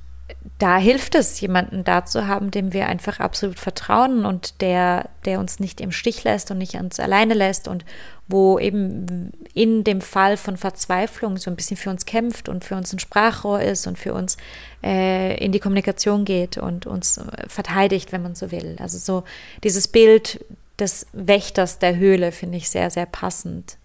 [0.59, 5.41] da hilft es, jemanden da zu haben, dem wir einfach absolut vertrauen und der, der
[5.41, 7.85] uns nicht im Stich lässt und nicht uns alleine lässt und
[8.29, 12.77] wo eben in dem Fall von Verzweiflung so ein bisschen für uns kämpft und für
[12.77, 14.37] uns ein Sprachrohr ist und für uns
[14.85, 18.77] äh, in die Kommunikation geht und uns verteidigt, wenn man so will.
[18.79, 19.25] Also so
[19.65, 20.45] dieses Bild
[20.79, 23.79] des Wächters der Höhle finde ich sehr, sehr passend,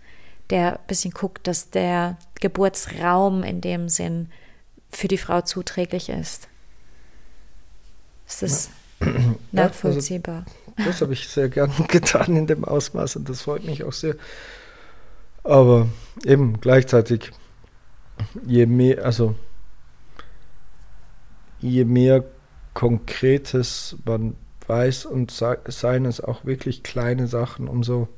[0.49, 4.29] der ein bisschen guckt, dass der Geburtsraum in dem Sinn
[4.95, 6.47] für die Frau zuträglich ist.
[8.27, 8.69] Ist das
[9.01, 9.07] ja.
[9.51, 10.45] nachvollziehbar?
[10.77, 13.93] Also, das habe ich sehr gern getan in dem Ausmaß und das freut mich auch
[13.93, 14.15] sehr.
[15.43, 15.87] Aber
[16.23, 17.31] eben gleichzeitig,
[18.45, 19.35] je mehr, also
[21.59, 22.23] je mehr
[22.73, 24.35] Konkretes man
[24.67, 28.09] weiß und seien es auch wirklich kleine Sachen, umso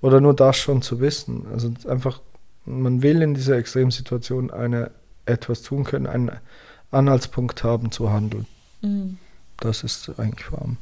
[0.00, 1.46] oder nur das schon zu wissen.
[1.52, 2.22] Also einfach,
[2.64, 4.90] man will in dieser Extremsituation eine
[5.26, 6.30] etwas tun können, einen
[6.90, 8.46] Anhaltspunkt haben zu handeln.
[8.82, 9.18] Mhm.
[9.58, 10.78] Das ist eigentlich warm.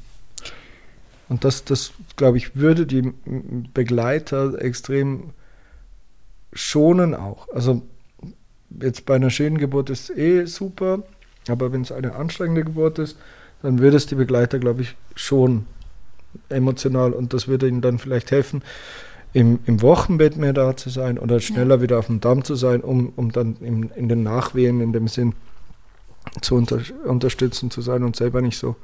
[1.28, 3.12] Und das, das glaube ich, würde die
[3.74, 5.30] Begleiter extrem
[6.53, 7.49] schonen auch.
[7.51, 7.82] Also
[8.80, 11.03] jetzt bei einer schönen Geburt ist eh super,
[11.49, 13.18] aber wenn es eine anstrengende Geburt ist,
[13.62, 15.66] dann würde es die Begleiter, glaube ich, schon
[16.49, 18.62] emotional und das würde ihnen dann vielleicht helfen,
[19.32, 21.82] im, im Wochenbett mehr da zu sein oder schneller ja.
[21.82, 25.08] wieder auf dem Damm zu sein, um, um dann in, in den Nachwehen in dem
[25.08, 25.34] Sinn
[26.40, 28.76] zu unter, unterstützen zu sein und selber nicht so,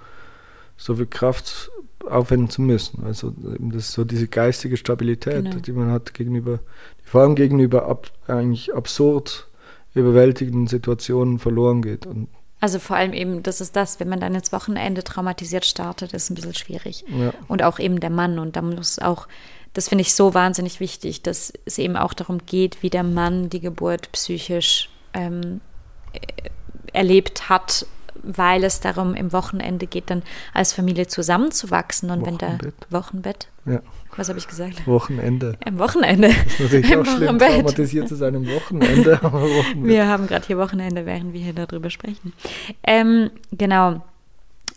[0.77, 1.71] so viel Kraft
[2.09, 3.05] aufwenden zu müssen.
[3.05, 5.57] Also das ist so diese geistige Stabilität, genau.
[5.57, 6.61] die man hat gegenüber,
[7.05, 9.49] vor allem gegenüber ab, eigentlich absurd
[9.95, 12.07] überwältigenden Situationen verloren geht.
[12.07, 12.29] Und
[12.61, 16.31] also vor allem eben, das ist das, wenn man dann ins Wochenende traumatisiert startet, ist
[16.31, 17.05] ein bisschen schwierig.
[17.09, 17.33] Ja.
[17.47, 18.39] Und auch eben der Mann.
[18.39, 19.29] Und da muss auch
[19.75, 23.51] das finde ich so wahnsinnig wichtig, dass es eben auch darum geht, wie der Mann
[23.51, 25.61] die Geburt psychisch ähm,
[26.93, 27.87] erlebt hat,
[28.23, 30.23] weil es darum im Wochenende geht, dann
[30.55, 32.43] als Familie zusammenzuwachsen und Wochenbett.
[32.43, 33.49] wenn der Wochenbett.
[33.67, 33.81] Ja.
[34.17, 34.87] Was habe ich gesagt?
[34.87, 35.57] Wochenende.
[35.65, 36.29] Am Wochenende.
[36.29, 39.19] Das ist natürlich Im auch schlimm, traumatisiert zu sein im Wochenende.
[39.23, 39.91] Wochenbett.
[39.91, 42.33] Wir haben gerade hier Wochenende, während wir hier darüber sprechen.
[42.85, 44.03] Ähm, genau.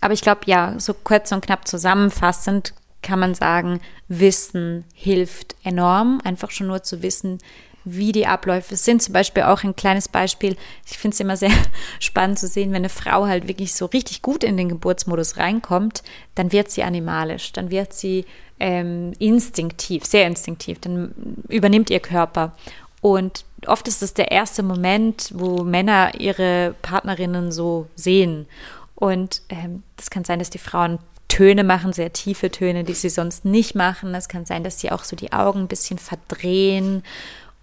[0.02, 2.74] Aber ich glaube, ja, so kurz und knapp zusammenfassend
[3.08, 3.80] kann man sagen,
[4.10, 6.20] Wissen hilft enorm.
[6.26, 7.40] Einfach schon nur zu wissen,
[7.86, 9.02] wie die Abläufe sind.
[9.02, 10.58] Zum Beispiel auch ein kleines Beispiel.
[10.86, 11.52] Ich finde es immer sehr
[12.02, 16.04] spannend zu sehen, wenn eine Frau halt wirklich so richtig gut in den Geburtsmodus reinkommt,
[16.36, 17.54] dann wird sie animalisch.
[17.54, 18.26] Dann wird sie
[18.60, 20.80] ähm, instinktiv, sehr instinktiv.
[20.82, 21.14] Dann
[21.48, 22.58] übernimmt ihr Körper.
[23.00, 28.48] Und oft ist es der erste Moment, wo Männer ihre Partnerinnen so sehen.
[28.96, 33.10] Und ähm, das kann sein, dass die Frauen Töne machen, sehr tiefe Töne, die sie
[33.10, 34.16] sonst nicht machen.
[34.16, 37.04] Es kann sein, dass sie auch so die Augen ein bisschen verdrehen.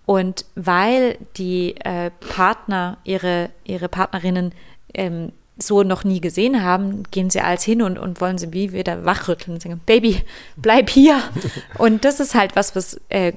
[0.07, 4.53] Und weil die äh, Partner ihre, ihre Partnerinnen
[4.93, 8.73] ähm, so noch nie gesehen haben, gehen sie als hin und, und wollen sie wie
[8.73, 10.21] wieder wachrütteln und sagen, Baby,
[10.57, 11.23] bleib hier.
[11.79, 13.33] und das ist halt was, was äh,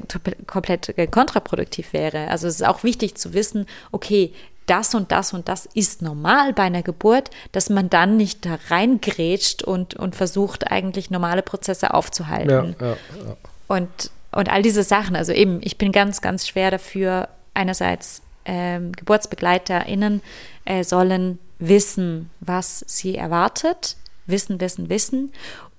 [0.48, 2.28] komplett äh, kontraproduktiv wäre.
[2.30, 4.34] Also es ist auch wichtig zu wissen, okay,
[4.68, 8.59] das und das und das ist normal bei einer Geburt, dass man dann nicht da
[8.70, 12.76] reingrätscht und, und versucht, eigentlich normale Prozesse aufzuhalten.
[12.80, 13.38] Ja, ja, ja.
[13.68, 18.91] Und, und all diese Sachen, also eben, ich bin ganz, ganz schwer dafür, einerseits ähm,
[18.91, 20.22] GeburtsbegleiterInnen
[20.65, 23.97] äh, sollen wissen, was sie erwartet,
[24.28, 25.32] wissen, wissen, wissen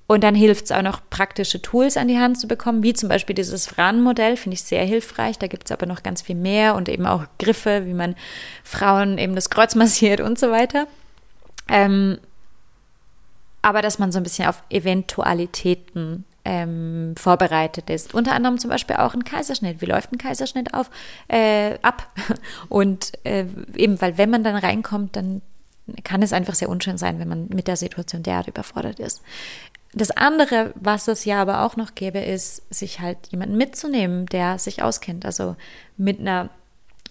[0.08, 3.10] und dann hilft es auch noch, praktische Tools an die Hand zu bekommen, wie zum
[3.10, 5.38] Beispiel dieses Fran-Modell, finde ich sehr hilfreich.
[5.38, 8.16] Da gibt es aber noch ganz viel mehr und eben auch Griffe, wie man
[8.64, 10.86] Frauen eben das Kreuz massiert und so weiter.
[11.68, 12.18] Ähm,
[13.60, 18.14] aber dass man so ein bisschen auf Eventualitäten ähm, vorbereitet ist.
[18.14, 19.82] Unter anderem zum Beispiel auch ein Kaiserschnitt.
[19.82, 20.90] Wie läuft ein Kaiserschnitt auf,
[21.28, 22.10] äh, ab?
[22.70, 23.44] Und äh,
[23.76, 25.42] eben, weil wenn man dann reinkommt, dann
[26.04, 29.22] kann es einfach sehr unschön sein, wenn man mit der Situation derart überfordert ist.
[29.94, 34.58] Das andere, was es ja aber auch noch gäbe, ist, sich halt jemanden mitzunehmen, der
[34.58, 35.24] sich auskennt.
[35.24, 35.56] Also
[35.96, 36.50] mit einer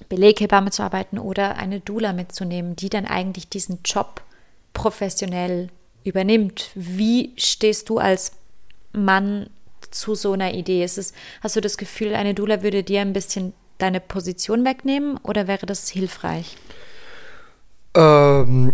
[0.10, 4.22] Beleghebamme zu arbeiten oder eine Doula mitzunehmen, die dann eigentlich diesen Job
[4.74, 5.70] professionell
[6.04, 6.70] übernimmt.
[6.76, 8.34] Wie stehst du als
[8.94, 9.50] Mann
[9.90, 10.84] zu so einer Idee?
[10.84, 15.18] Ist es, hast du das Gefühl, eine Doula würde dir ein bisschen deine Position wegnehmen
[15.24, 16.58] oder wäre das hilfreich?
[17.96, 18.74] Ähm,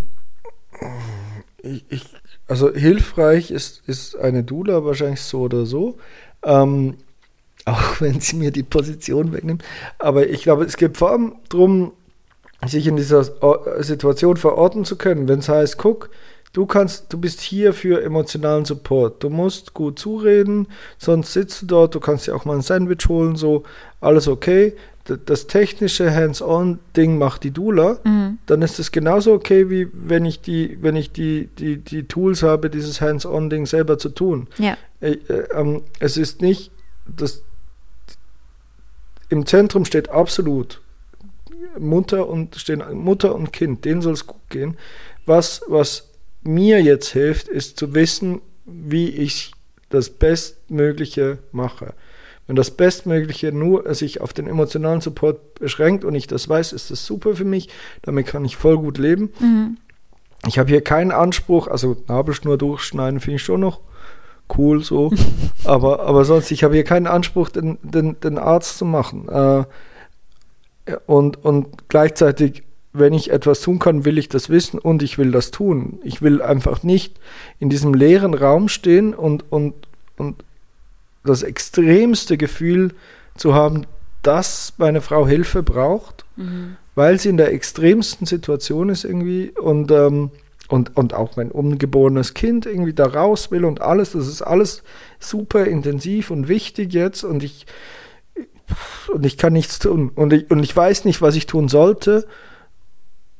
[1.62, 2.06] ich, ich
[2.54, 5.98] also hilfreich ist, ist eine Dula wahrscheinlich so oder so.
[6.44, 6.98] Ähm,
[7.66, 9.64] auch wenn sie mir die Position wegnimmt.
[9.98, 11.94] Aber ich glaube, es geht vor allem darum,
[12.64, 13.24] sich in dieser
[13.80, 15.28] Situation verorten zu können.
[15.28, 16.12] Wenn es heißt, guck,
[16.54, 19.24] du kannst, du bist hier für emotionalen Support.
[19.24, 20.68] Du musst gut zureden,
[21.00, 23.64] sonst sitzt du dort, du kannst dir auch mal ein Sandwich holen, so,
[24.00, 24.76] alles okay
[25.06, 28.38] das technische Hands-on-Ding macht die Dula, mhm.
[28.46, 32.42] dann ist es genauso okay, wie wenn ich die, wenn ich die, die, die Tools
[32.42, 34.48] habe, dieses Hands-on-Ding selber zu tun.
[34.58, 34.78] Ja.
[35.02, 36.72] Äh, äh, ähm, es ist nicht,
[37.06, 37.44] das
[39.30, 40.80] im Zentrum steht absolut
[41.78, 44.78] Mutter und stehen Mutter und Kind, denen soll es gut gehen.
[45.26, 46.10] Was, was
[46.44, 49.52] mir jetzt hilft, ist zu wissen, wie ich
[49.90, 51.94] das Bestmögliche mache.
[52.48, 56.92] Wenn das Bestmögliche nur sich auf den emotionalen Support beschränkt und ich das weiß, ist
[56.92, 57.70] das super für mich.
[58.02, 59.32] Damit kann ich voll gut leben.
[59.40, 59.78] Mhm.
[60.46, 63.80] Ich habe hier keinen Anspruch, also Nabelschnur durchschneiden finde ich schon noch
[64.58, 65.12] cool so.
[65.64, 69.30] aber, aber sonst, ich habe hier keinen Anspruch, den, den, den Arzt zu machen.
[69.30, 69.64] Äh,
[71.06, 75.32] und, und gleichzeitig, wenn ich etwas tun kann, will ich das wissen und ich will
[75.32, 76.00] das tun.
[76.04, 77.20] Ich will einfach nicht
[77.60, 79.74] in diesem leeren Raum stehen und, und,
[80.18, 80.44] und
[81.24, 82.92] das extremste Gefühl
[83.36, 83.86] zu haben,
[84.22, 86.78] dass meine Frau Hilfe braucht, mhm.
[86.96, 90.32] weil sie in der extremsten Situation ist irgendwie und, ähm,
[90.70, 94.84] und, und auch mein ungeborenes Kind irgendwie da raus will und alles, das ist alles
[95.20, 97.66] super intensiv und wichtig jetzt und ich,
[99.14, 100.10] und ich kann nichts tun.
[100.16, 102.26] Und ich, und ich weiß nicht, was ich tun sollte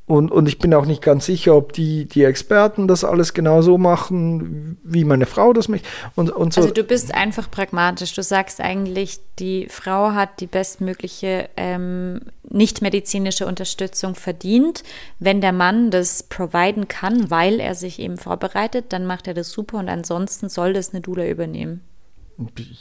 [0.06, 3.62] und, und ich bin auch nicht ganz sicher, ob die, die Experten das alles genau
[3.62, 5.88] so machen, wie meine Frau das möchte.
[6.14, 6.60] Und, und so.
[6.60, 8.12] Also du bist einfach pragmatisch.
[8.12, 14.82] Du sagst eigentlich, die Frau hat die bestmögliche ähm, nichtmedizinische Unterstützung verdient.
[15.20, 19.50] Wenn der Mann das providen kann, weil er sich eben vorbereitet, dann macht er das
[19.50, 21.80] super und ansonsten soll das eine Dula übernehmen.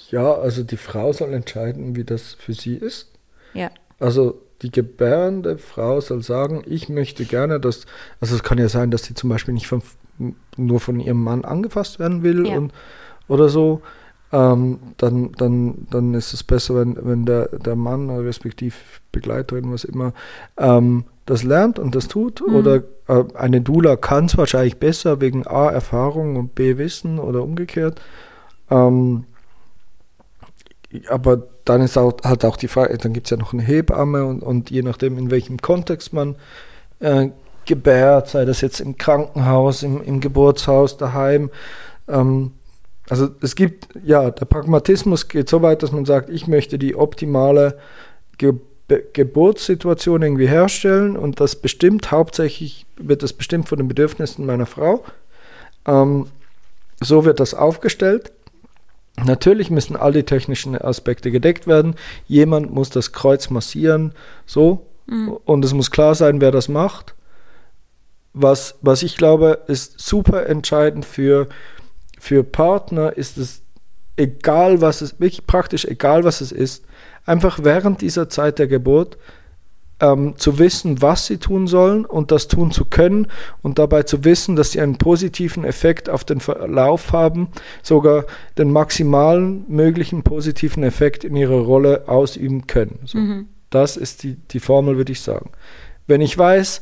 [0.09, 3.13] Ja, also die Frau soll entscheiden, wie das für sie ist.
[3.53, 3.71] Ja.
[3.99, 7.85] Also die gebärende Frau soll sagen, ich möchte gerne, dass,
[8.19, 9.81] also es kann ja sein, dass sie zum Beispiel nicht von,
[10.57, 12.57] nur von ihrem Mann angefasst werden will ja.
[12.57, 12.73] und,
[13.27, 13.81] oder so,
[14.31, 19.83] ähm, dann, dann, dann ist es besser, wenn, wenn der, der Mann, respektiv Begleiterin, was
[19.83, 20.13] immer,
[20.57, 22.41] ähm, das lernt und das tut.
[22.45, 22.55] Mhm.
[22.55, 27.43] Oder äh, eine Dula kann es wahrscheinlich besser wegen A, Erfahrung und B, Wissen oder
[27.43, 28.01] umgekehrt.
[28.69, 29.25] Ähm,
[31.09, 34.25] aber dann ist auch, halt auch die Frage, dann gibt es ja noch eine Hebamme
[34.25, 36.35] und, und je nachdem, in welchem Kontext man
[36.99, 37.29] äh,
[37.65, 41.49] gebärt, sei das jetzt im Krankenhaus, im, im Geburtshaus, daheim.
[42.07, 42.51] Ähm,
[43.09, 46.95] also es gibt, ja, der Pragmatismus geht so weit, dass man sagt, ich möchte die
[46.95, 47.77] optimale
[48.37, 48.53] Ge
[49.13, 55.03] Geburtssituation irgendwie herstellen und das bestimmt, hauptsächlich wird das bestimmt von den Bedürfnissen meiner Frau.
[55.87, 56.27] Ähm,
[57.01, 58.33] so wird das aufgestellt
[59.17, 61.95] Natürlich müssen all die technischen Aspekte gedeckt werden.
[62.27, 64.13] Jemand muss das Kreuz massieren,
[64.45, 64.87] so.
[65.05, 65.37] Mhm.
[65.45, 67.15] Und es muss klar sein, wer das macht.
[68.33, 71.47] Was, was ich glaube, ist super entscheidend für,
[72.19, 73.61] für Partner, ist es
[74.17, 76.85] egal, was es, wirklich praktisch egal, was es ist,
[77.25, 79.17] einfach während dieser Zeit der Geburt
[80.03, 83.27] ähm, zu wissen, was sie tun sollen und das tun zu können
[83.61, 87.47] und dabei zu wissen, dass sie einen positiven Effekt auf den Verlauf haben,
[87.81, 88.25] sogar
[88.57, 92.99] den maximalen möglichen positiven Effekt in ihrer Rolle ausüben können.
[93.05, 93.17] So.
[93.17, 93.47] Mhm.
[93.69, 95.51] Das ist die, die Formel, würde ich sagen.
[96.05, 96.81] Wenn ich weiß,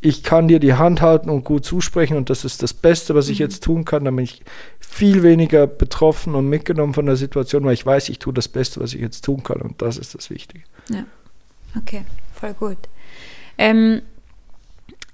[0.00, 3.28] ich kann dir die Hand halten und gut zusprechen und das ist das Beste, was
[3.28, 3.44] ich mhm.
[3.44, 4.42] jetzt tun kann, dann bin ich
[4.80, 8.80] viel weniger betroffen und mitgenommen von der Situation, weil ich weiß, ich tue das Beste,
[8.80, 10.64] was ich jetzt tun kann und das ist das Wichtige.
[10.88, 11.04] Ja,
[11.76, 12.04] okay
[12.44, 12.78] voll gut.
[13.56, 14.02] Ähm,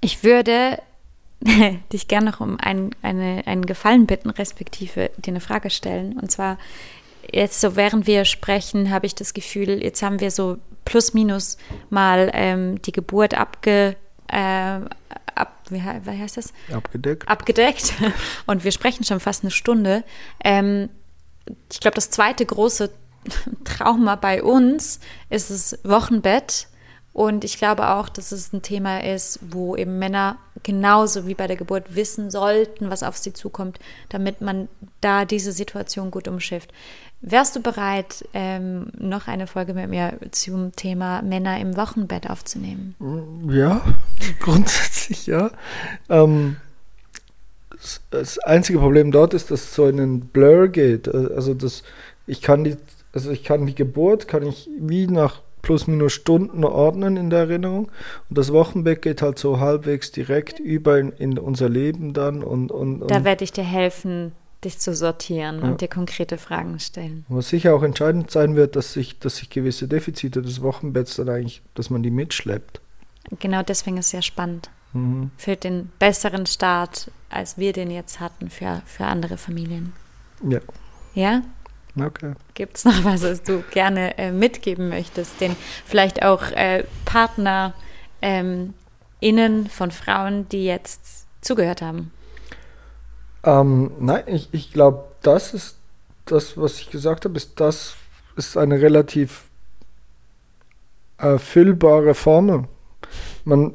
[0.01, 0.81] ich würde
[1.93, 6.19] dich gerne noch um ein, eine, einen Gefallen bitten, respektive dir eine Frage stellen.
[6.19, 6.57] Und zwar,
[7.31, 11.57] jetzt so während wir sprechen, habe ich das Gefühl, jetzt haben wir so plus minus
[11.89, 13.95] mal ähm, die Geburt abge,
[14.27, 14.79] äh,
[15.35, 16.53] ab, wie, wie, heißt das?
[16.73, 17.27] Abgedeckt.
[17.29, 17.93] Abgedeckt.
[18.45, 20.03] Und wir sprechen schon fast eine Stunde.
[20.43, 20.89] Ähm,
[21.71, 22.91] ich glaube, das zweite große
[23.63, 26.67] Trauma bei uns ist das Wochenbett
[27.13, 31.47] und ich glaube auch, dass es ein Thema ist, wo eben Männer genauso wie bei
[31.47, 34.69] der Geburt wissen sollten, was auf sie zukommt, damit man
[35.01, 36.71] da diese Situation gut umschifft.
[37.19, 42.95] Wärst du bereit, ähm, noch eine Folge mit mir zum Thema Männer im Wochenbett aufzunehmen?
[43.49, 43.81] Ja,
[44.39, 45.51] grundsätzlich ja.
[46.09, 46.57] Ähm,
[48.09, 51.13] das einzige Problem dort ist, dass es so in einen Blur geht.
[51.13, 51.83] Also das,
[52.25, 52.77] ich kann die,
[53.13, 57.39] also ich kann die Geburt, kann ich wie nach plus minus Stunden ordnen in der
[57.39, 57.91] Erinnerung.
[58.29, 62.43] Und das Wochenbett geht halt so halbwegs direkt über in, in unser Leben dann.
[62.43, 64.33] Und, und, und da werde ich dir helfen,
[64.63, 65.63] dich zu sortieren ja.
[65.63, 67.25] und dir konkrete Fragen stellen.
[67.29, 71.29] Was sicher auch entscheidend sein wird, dass sich, dass sich gewisse Defizite des Wochenbetts dann
[71.29, 72.81] eigentlich, dass man die mitschleppt.
[73.39, 74.69] Genau deswegen ist es sehr spannend.
[74.93, 75.31] Mhm.
[75.37, 79.93] Für den besseren Start, als wir den jetzt hatten für, für andere Familien.
[80.47, 80.59] Ja.
[81.13, 81.41] Ja?
[81.99, 82.33] Okay.
[82.53, 87.73] Gibt es noch was, was du gerne äh, mitgeben möchtest, den vielleicht auch äh, Partner
[88.21, 88.73] ähm,
[89.19, 92.11] innen von Frauen, die jetzt zugehört haben?
[93.43, 95.77] Ähm, nein, ich, ich glaube, das ist
[96.25, 97.95] das, was ich gesagt habe, ist das
[98.35, 99.45] ist eine relativ
[101.17, 102.67] erfüllbare Formel.
[103.43, 103.73] Man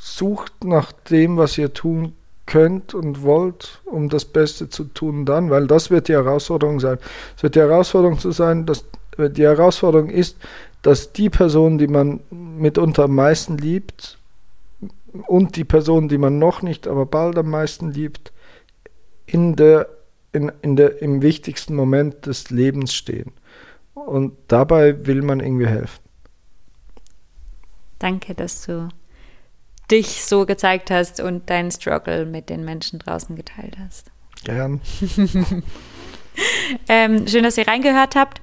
[0.00, 2.14] sucht nach dem, was ihr tun
[2.48, 6.98] könnt und wollt, um das Beste zu tun dann, weil das wird die Herausforderung sein.
[7.36, 8.86] Es wird die Herausforderung zu sein, dass
[9.18, 10.38] die Herausforderung ist,
[10.80, 14.18] dass die Person, die man mitunter am meisten liebt
[15.26, 18.32] und die Person, die man noch nicht, aber bald am meisten liebt,
[19.26, 19.88] in der,
[20.32, 23.32] in, in der, im wichtigsten Moment des Lebens stehen.
[23.92, 26.00] Und dabei will man irgendwie helfen.
[27.98, 28.88] Danke, dass du
[29.90, 34.10] dich so gezeigt hast und deinen Struggle mit den Menschen draußen geteilt hast.
[34.44, 34.80] Gern.
[36.88, 38.40] ähm, schön, dass ihr reingehört habt.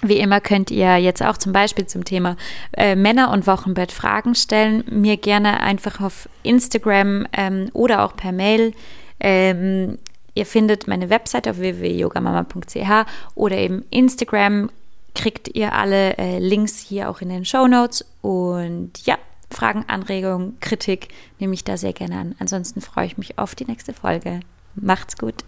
[0.00, 2.36] Wie immer könnt ihr jetzt auch zum Beispiel zum Thema
[2.76, 4.84] äh, Männer und Wochenbett Fragen stellen.
[4.88, 8.74] Mir gerne einfach auf Instagram ähm, oder auch per Mail.
[9.18, 9.98] Ähm,
[10.34, 14.70] ihr findet meine Website auf www.yogamama.ch oder eben Instagram.
[15.16, 18.04] Kriegt ihr alle äh, Links hier auch in den Show Notes.
[18.22, 19.18] Und ja,
[19.50, 22.34] Fragen, Anregungen, Kritik nehme ich da sehr gerne an.
[22.38, 24.40] Ansonsten freue ich mich auf die nächste Folge.
[24.74, 25.44] Macht's gut.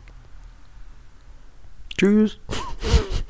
[1.97, 2.39] Tschüss.